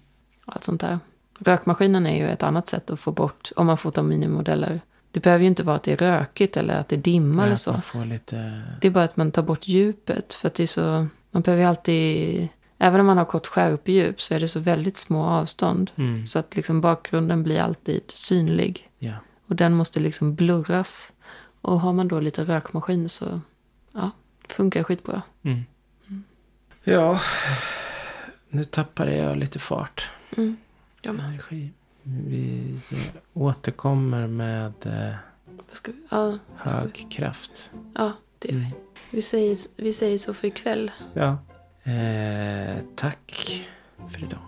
allt 0.46 0.63
sånt 0.63 0.82
där. 0.82 1.00
Rökmaskinen 1.39 2.08
är 2.08 2.15
ju 2.17 2.30
ett 2.30 2.43
annat 2.43 2.67
sätt 2.67 2.89
att 2.89 3.00
få 3.00 3.12
bort. 3.12 3.52
Om 3.56 3.65
man 3.67 3.78
fotar 3.78 4.04
minimodeller. 4.04 4.82
Det 5.12 5.20
behöver 5.20 5.41
ju 5.41 5.48
inte 5.48 5.63
vara 5.63 5.76
att 5.76 5.84
det 5.84 5.91
är 5.91 5.98
rökigt 5.98 6.58
eller 6.58 6.74
att 6.74 6.89
det 6.89 6.96
är 6.96 7.00
dimma 7.02 7.46
eller 7.46 7.56
så. 7.56 7.82
Lite... 8.06 8.62
Det 8.82 8.88
är 8.88 8.91
bara 8.91 9.04
att 9.04 9.17
man 9.17 9.32
tar 9.32 9.43
bort 9.43 9.67
djupet. 9.67 10.34
För 10.34 10.48
att 10.48 10.54
det 10.54 10.63
är 10.63 10.67
så, 10.67 11.08
man 11.32 11.41
behöver 11.41 11.63
ju 11.63 11.70
alltid, 11.70 12.48
även 12.78 13.00
om 13.00 13.06
man 13.06 13.17
har 13.17 13.26
kort 13.26 13.48
skärpedjup 13.48 14.22
så 14.22 14.34
är 14.34 14.39
det 14.39 14.48
så 14.48 14.60
väldigt 14.60 14.98
små 14.98 15.24
avstånd. 15.24 15.91
Mm. 15.96 16.28
Så 16.28 16.39
att 16.39 16.56
liksom 16.56 16.82
bakgrunden 16.82 17.43
blir 17.43 17.60
alltid 17.60 18.02
synlig. 18.08 18.89
Ja. 19.00 19.13
Och 19.48 19.56
den 19.56 19.74
måste 19.74 20.00
liksom 20.00 20.36
blurras. 20.36 21.13
Och 21.62 21.80
har 21.82 21.93
man 21.93 22.08
då 22.08 22.20
lite 22.20 22.43
rökmaskin 22.43 23.10
så, 23.10 23.41
ja, 23.91 24.12
funkar 24.50 24.84
skitbra. 24.84 25.22
Mm. 25.43 25.65
Ja. 26.89 27.19
Nu 28.50 28.63
tappade 28.63 29.15
jag 29.15 29.38
lite 29.38 29.60
fart. 29.60 30.10
Mm. 30.38 30.58
Ja, 31.02 31.13
men, 31.13 31.26
Energi. 31.26 31.71
Vi 32.04 32.80
återkommer 33.34 34.28
med 34.28 34.73
eh, 34.86 35.15
vi, 35.86 35.93
ja, 36.10 36.38
hög 36.58 37.08
kraft. 37.12 37.71
ja, 37.95 38.13
det 38.39 38.47
gör 38.47 38.60
vi. 38.60 38.73
Vi 39.12 39.21
säger, 39.21 39.58
vi 39.76 39.93
säger 39.93 40.17
så 40.17 40.34
för 40.34 40.47
ikväll. 40.47 40.91
Ja. 41.13 41.38
Eh, 41.91 42.78
tack 42.95 43.65
för 44.10 44.23
idag. 44.23 44.39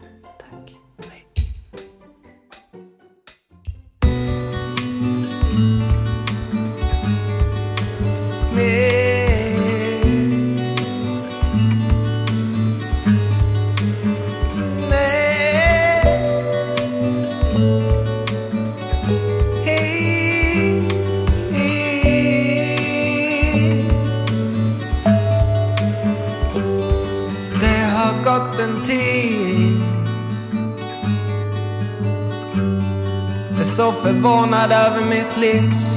Så 33.80 33.92
förvånad 33.92 34.72
över 34.72 35.06
mitt 35.06 35.38
livs 35.38 35.96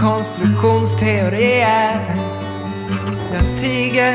konstruktionsteorier. 0.00 2.16
Jag 3.32 3.58
tiger 3.60 4.14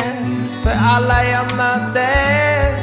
för 0.64 0.74
alla 0.80 1.24
jag 1.24 1.56
möter. 1.58 2.76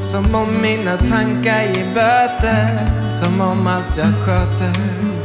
Som 0.00 0.34
om 0.34 0.62
mina 0.62 0.96
tankar 0.96 1.62
ger 1.62 1.94
böter. 1.94 2.78
Som 3.10 3.40
om 3.40 3.66
allt 3.66 3.96
jag 3.96 4.14
sköter 4.24 4.72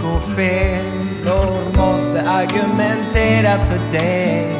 går 0.03 0.19
fel. 0.35 0.85
Och 1.27 1.77
måste 1.77 2.29
argumentera 2.29 3.59
för 3.59 3.79
dig 3.91 4.55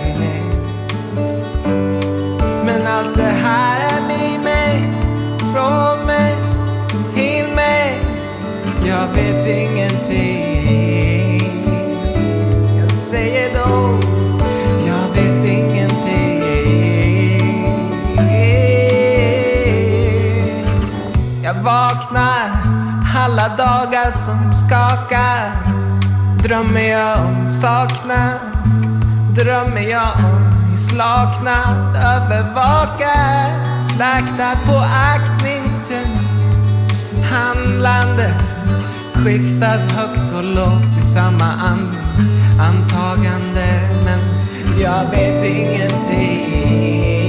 men 2.66 2.88
allt 2.88 3.16
det 3.16 3.34
här 3.44 3.80
är 3.80 4.02
med 4.08 4.42
mig, 4.44 4.94
från 5.54 5.91
vet 9.22 9.48
ingenting. 9.48 11.12
Jag 12.80 12.92
säger 12.92 13.54
då, 13.54 14.00
jag 14.88 15.08
vet 15.16 15.44
ingenting. 15.46 16.44
Jag 21.44 21.54
vaknar 21.54 22.52
alla 23.18 23.48
dagar 23.58 24.12
som 24.12 24.54
skakar. 24.54 25.52
Drömmer 26.44 26.82
jag 26.82 27.26
om 27.26 27.52
saknad, 27.52 28.40
drömmer 29.36 29.82
jag 29.82 30.16
om 30.16 30.74
i 30.74 30.78
slaknad, 30.78 31.96
övervakad, 31.96 33.52
släktad 33.82 34.56
på 34.66 34.78
aktning 35.14 35.64
till 35.88 36.22
handlande, 37.32 38.34
skiktad 39.24 39.78
högt 39.78 40.34
och 40.34 40.44
lågt 40.44 40.98
i 41.00 41.02
samma 41.02 41.46
an 41.46 41.80
antagande. 42.60 43.90
Men 44.06 44.20
jag 44.82 45.04
vet 45.12 45.46
ingenting 45.46 47.21